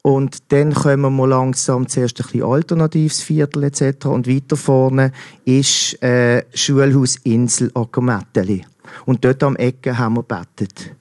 Und 0.03 0.53
dann 0.53 0.73
kommen 0.73 1.17
wir 1.17 1.27
langsam 1.27 1.89
zuerst 1.89 2.21
ein 2.21 2.25
bisschen 2.25 2.45
alternatives 2.45 3.21
Viertel 3.21 3.65
etc. 3.65 4.07
Und 4.07 4.29
weiter 4.29 4.57
vorne 4.57 5.13
ist 5.45 6.01
äh, 6.03 6.45
Schulhaus 6.55 7.17
Insel 7.25 7.71
Ackermetteli. 7.75 8.65
Und 9.07 9.25
dort 9.25 9.43
am 9.43 9.57
Ecke 9.57 9.99
haben 9.99 10.17
wir 10.17 10.23
bettet. 10.23 10.95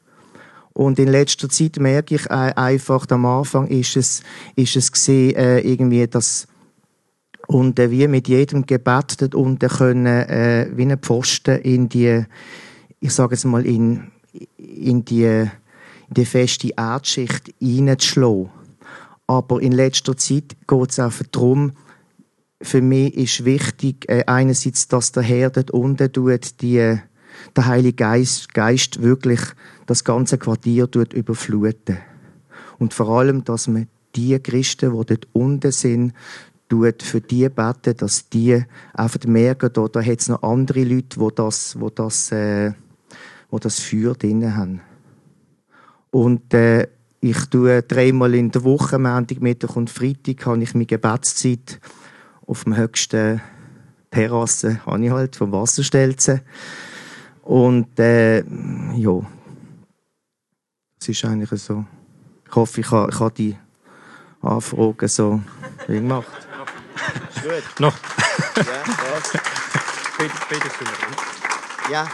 Und 0.73 0.99
in 0.99 1.07
letzter 1.07 1.49
Zeit 1.49 1.77
merke 1.79 2.15
ich 2.15 2.29
einfach, 2.29 3.05
am 3.09 3.25
Anfang 3.25 3.67
ist 3.67 3.95
es, 3.95 4.21
ist 4.55 4.75
es 4.75 4.91
gesehen, 4.91 5.35
äh, 5.35 5.59
irgendwie, 5.59 6.05
dass 6.07 6.47
und 7.47 7.79
äh, 7.79 7.89
wie 7.89 8.07
mit 8.07 8.27
jedem 8.27 8.65
Gebet 8.65 9.21
dort 9.21 9.33
unten 9.33 9.69
können, 9.69 10.05
äh, 10.05 10.69
wie 10.73 10.83
ein 10.83 10.99
Pfosten 10.99 11.61
in 11.61 11.87
die, 11.87 12.25
ich 12.99 13.13
sage 13.13 13.35
es 13.35 13.45
mal, 13.45 13.65
in, 13.65 14.11
in 14.57 15.05
die, 15.05 15.23
in 15.23 15.51
die 16.09 16.25
feste 16.25 16.71
Erdschicht 16.75 17.53
reinzuschlagen. 17.61 18.49
Aber 19.27 19.61
in 19.61 19.73
letzter 19.73 20.15
Zeit 20.15 20.55
geht 20.67 20.89
es 20.91 20.99
einfach 20.99 21.25
darum, 21.31 21.73
für 22.61 22.81
mich 22.81 23.13
ist 23.15 23.45
wichtig, 23.45 24.09
äh, 24.09 24.23
einerseits, 24.25 24.87
dass 24.87 25.11
der 25.11 25.23
Herr 25.23 25.49
dort 25.49 25.71
unten 25.71 26.11
tut, 26.11 26.61
die, 26.61 26.97
der 27.55 27.65
Heilige 27.65 27.93
Geist, 27.93 28.53
Geist 28.53 29.01
wirklich 29.01 29.41
das 29.85 30.03
ganze 30.03 30.37
Quartier 30.37 30.89
tut 30.89 31.13
überfluten. 31.13 31.97
Und 32.79 32.93
vor 32.93 33.09
allem, 33.09 33.43
dass 33.43 33.67
man 33.67 33.87
die 34.15 34.39
Christen, 34.39 34.91
die 34.91 35.05
dort 35.05 35.27
unten 35.33 35.71
sind, 35.71 36.13
tut 36.69 37.03
für 37.03 37.21
die 37.21 37.47
beten, 37.49 37.95
dass 37.97 38.29
die 38.29 38.63
einfach 38.93 39.23
merken, 39.25 39.69
da, 39.71 39.87
da 39.87 40.01
hat 40.01 40.19
es 40.19 40.29
noch 40.29 40.43
andere 40.43 40.83
Leute, 40.83 41.19
die 41.19 41.35
das, 41.35 41.79
wo 41.79 41.89
das, 41.89 42.31
äh, 42.31 42.73
wo 43.49 43.59
das 43.59 43.79
Feuer 43.79 44.13
drin 44.13 44.55
haben. 44.55 44.81
Und 46.11 46.53
äh, 46.53 46.87
ich 47.19 47.45
tue 47.45 47.81
dreimal 47.83 48.35
in 48.35 48.51
der 48.51 48.63
Woche, 48.63 48.99
Montag, 48.99 49.41
Mittwoch 49.41 49.75
und 49.75 49.89
Freitag, 49.89 50.45
habe 50.45 50.61
ich 50.61 50.73
meine 50.73 50.85
Gebetszeit 50.85 51.79
auf 52.45 52.63
dem 52.63 52.77
höchsten 52.77 53.41
Terrasse, 54.11 54.85
habe 54.85 55.03
ich 55.03 55.11
halt, 55.11 55.35
vom 55.35 55.51
Wasserstelzen. 55.51 56.41
Und 57.41 57.99
äh, 57.99 58.39
ja, 58.95 59.21
es 60.99 61.09
ist 61.09 61.25
eigentlich 61.25 61.61
so. 61.61 61.85
Ich 62.47 62.55
hoffe, 62.55 62.81
ich 62.81 62.91
habe, 62.91 63.11
ich 63.11 63.19
habe 63.19 63.33
die 63.33 63.57
Anfragen 64.41 65.07
so 65.07 65.41
gemacht. 65.87 66.27
Gut. 67.41 67.79
Noch. 67.79 67.95
ja? 68.55 68.63
Bitte, 70.17 70.33
bitte 70.49 70.69
Ja. 71.91 72.07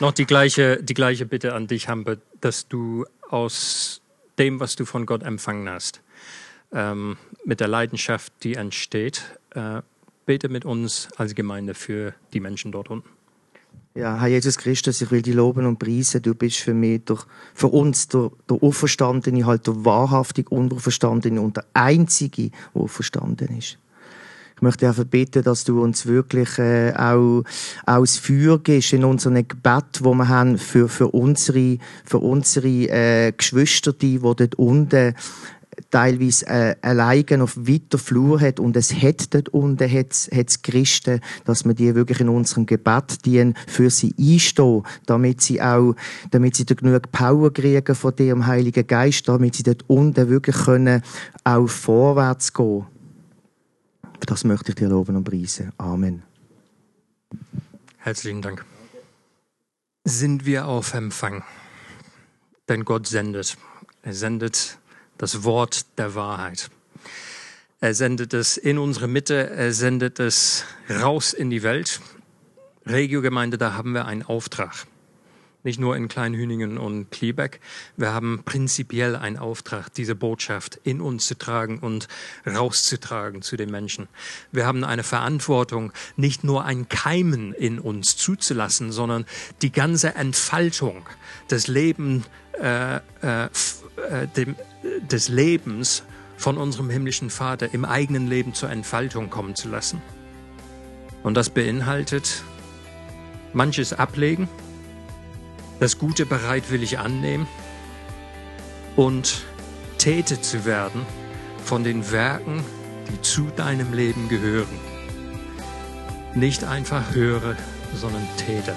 Noch 0.00 0.12
die 0.12 0.26
gleiche, 0.26 0.82
die 0.82 0.94
gleiche 0.94 1.26
Bitte 1.26 1.54
an 1.54 1.66
dich, 1.66 1.88
Hambe, 1.88 2.18
dass 2.40 2.68
du 2.68 3.04
aus 3.28 4.00
dem, 4.38 4.60
was 4.60 4.76
du 4.76 4.84
von 4.84 5.06
Gott 5.06 5.22
empfangen 5.22 5.68
hast, 5.68 6.00
ähm, 6.72 7.16
mit 7.44 7.60
der 7.60 7.68
Leidenschaft, 7.68 8.32
die 8.42 8.54
entsteht, 8.54 9.22
äh, 9.50 9.82
bete 10.26 10.48
mit 10.48 10.64
uns 10.64 11.08
als 11.16 11.34
Gemeinde 11.34 11.74
für 11.74 12.14
die 12.32 12.40
Menschen 12.40 12.72
dort 12.72 12.90
unten. 12.90 13.08
Ja, 13.94 14.18
Herr 14.18 14.28
Jesus 14.28 14.56
Christus, 14.56 15.02
ich 15.02 15.10
will 15.10 15.20
dich 15.20 15.34
loben 15.34 15.66
und 15.66 15.78
preisen. 15.78 16.22
Du 16.22 16.34
bist 16.34 16.58
für 16.58 16.72
mich, 16.72 17.02
durch, 17.04 17.26
für 17.52 17.66
uns 17.66 18.08
der, 18.08 18.30
der 18.48 18.62
Auferstandene, 18.62 19.44
halt 19.44 19.66
der 19.66 19.84
wahrhaftig 19.84 20.50
Unverstandene 20.50 21.40
und 21.40 21.58
der 21.58 21.66
Einzige, 21.74 22.50
der 22.50 22.82
auferstanden 22.82 23.58
ist. 23.58 23.76
Ich 24.62 24.64
möchte 24.64 24.86
einfach 24.86 25.06
bitten, 25.06 25.42
dass 25.42 25.64
du 25.64 25.82
uns 25.82 26.06
wirklich 26.06 26.56
äh, 26.56 26.92
auch, 26.92 27.42
auch 27.84 28.00
das 28.02 28.16
Feuer 28.16 28.60
gibst 28.60 28.92
in 28.92 29.02
unseren 29.02 29.48
Gebet, 29.48 29.98
wo 30.02 30.14
wir 30.14 30.28
haben 30.28 30.56
für, 30.56 30.88
für 30.88 31.08
unsere, 31.08 31.78
für 32.04 32.18
unsere 32.18 32.68
äh, 32.68 33.32
Geschwister, 33.36 33.92
die, 33.92 34.18
die 34.18 34.20
dort 34.20 34.54
unten 34.54 35.16
teilweise 35.90 36.46
äh, 36.46 36.76
alleine 36.80 37.42
auf 37.42 37.56
weiter 37.56 37.98
Flur 37.98 38.40
hat 38.40 38.60
und 38.60 38.76
es 38.76 38.94
hat 38.94 39.34
dort 39.34 39.48
unten 39.48 39.90
hat's, 39.90 40.30
hat's 40.32 40.62
Christen, 40.62 41.18
dass 41.44 41.64
wir 41.64 41.74
die 41.74 41.96
wirklich 41.96 42.20
in 42.20 42.28
unserem 42.28 42.64
Gebet 42.64 43.24
dienen, 43.24 43.56
für 43.66 43.90
sie 43.90 44.14
einstehen, 44.16 44.84
damit 45.06 45.40
sie 45.40 45.60
auch, 45.60 45.96
damit 46.30 46.54
sie 46.54 46.66
genug 46.66 47.10
Power 47.10 47.52
kriegen 47.52 47.96
von 47.96 48.14
im 48.18 48.46
Heiligen 48.46 48.86
Geist, 48.86 49.26
damit 49.26 49.56
sie 49.56 49.64
dort 49.64 49.82
unten 49.88 50.28
wirklich 50.28 50.54
können 50.54 51.02
auch 51.42 51.66
vorwärts 51.66 52.52
gehen. 52.52 52.86
Das 54.26 54.44
möchte 54.44 54.70
ich 54.70 54.76
dir 54.76 54.88
loben 54.88 55.16
und 55.16 55.24
preisen. 55.24 55.72
Amen. 55.78 56.22
Herzlichen 57.98 58.42
Dank. 58.42 58.64
sind 60.04 60.44
wir 60.46 60.66
auf 60.66 60.94
Empfang. 60.94 61.44
Denn 62.68 62.84
Gott 62.84 63.06
sendet. 63.06 63.56
Er 64.02 64.14
sendet 64.14 64.78
das 65.18 65.44
Wort 65.44 65.86
der 65.98 66.14
Wahrheit. 66.14 66.70
Er 67.80 67.94
sendet 67.94 68.32
es 68.34 68.56
in 68.56 68.78
unsere 68.78 69.08
Mitte, 69.08 69.50
er 69.50 69.72
sendet 69.72 70.20
es 70.20 70.64
raus 70.88 71.32
in 71.32 71.50
die 71.50 71.62
Welt. 71.62 72.00
Regiogemeinde, 72.86 73.58
da 73.58 73.74
haben 73.74 73.92
wir 73.92 74.06
einen 74.06 74.22
Auftrag. 74.22 74.86
Nicht 75.64 75.78
nur 75.78 75.96
in 75.96 76.08
Kleinhüningen 76.08 76.76
und 76.76 77.10
Kliebeck. 77.10 77.60
Wir 77.96 78.12
haben 78.12 78.42
prinzipiell 78.44 79.14
einen 79.14 79.36
Auftrag, 79.36 79.92
diese 79.94 80.16
Botschaft 80.16 80.80
in 80.82 81.00
uns 81.00 81.26
zu 81.26 81.38
tragen 81.38 81.78
und 81.78 82.08
rauszutragen 82.46 83.42
zu 83.42 83.56
den 83.56 83.70
Menschen. 83.70 84.08
Wir 84.50 84.66
haben 84.66 84.82
eine 84.82 85.04
Verantwortung, 85.04 85.92
nicht 86.16 86.42
nur 86.42 86.64
ein 86.64 86.88
Keimen 86.88 87.52
in 87.52 87.78
uns 87.78 88.16
zuzulassen, 88.16 88.90
sondern 88.90 89.24
die 89.62 89.70
ganze 89.70 90.16
Entfaltung 90.16 91.08
des 91.48 91.68
Lebens, 91.68 92.24
äh, 92.60 92.96
äh, 92.96 93.44
äh, 93.44 93.48
dem, 94.36 94.56
des 95.10 95.28
Lebens 95.28 96.02
von 96.36 96.58
unserem 96.58 96.90
himmlischen 96.90 97.30
Vater 97.30 97.72
im 97.72 97.84
eigenen 97.84 98.26
Leben 98.26 98.52
zur 98.52 98.68
Entfaltung 98.68 99.30
kommen 99.30 99.54
zu 99.54 99.68
lassen. 99.68 100.02
Und 101.22 101.34
das 101.34 101.50
beinhaltet 101.50 102.42
manches 103.52 103.92
ablegen, 103.92 104.48
das 105.82 105.98
Gute 105.98 106.26
bereitwillig 106.26 107.00
annehmen 107.00 107.48
und 108.94 109.42
Täter 109.98 110.40
zu 110.40 110.64
werden 110.64 111.04
von 111.64 111.82
den 111.82 112.12
Werken, 112.12 112.62
die 113.10 113.20
zu 113.20 113.48
deinem 113.56 113.92
Leben 113.92 114.28
gehören. 114.28 114.78
Nicht 116.34 116.62
einfach 116.62 117.16
höre, 117.16 117.56
sondern 117.96 118.22
Täter. 118.36 118.76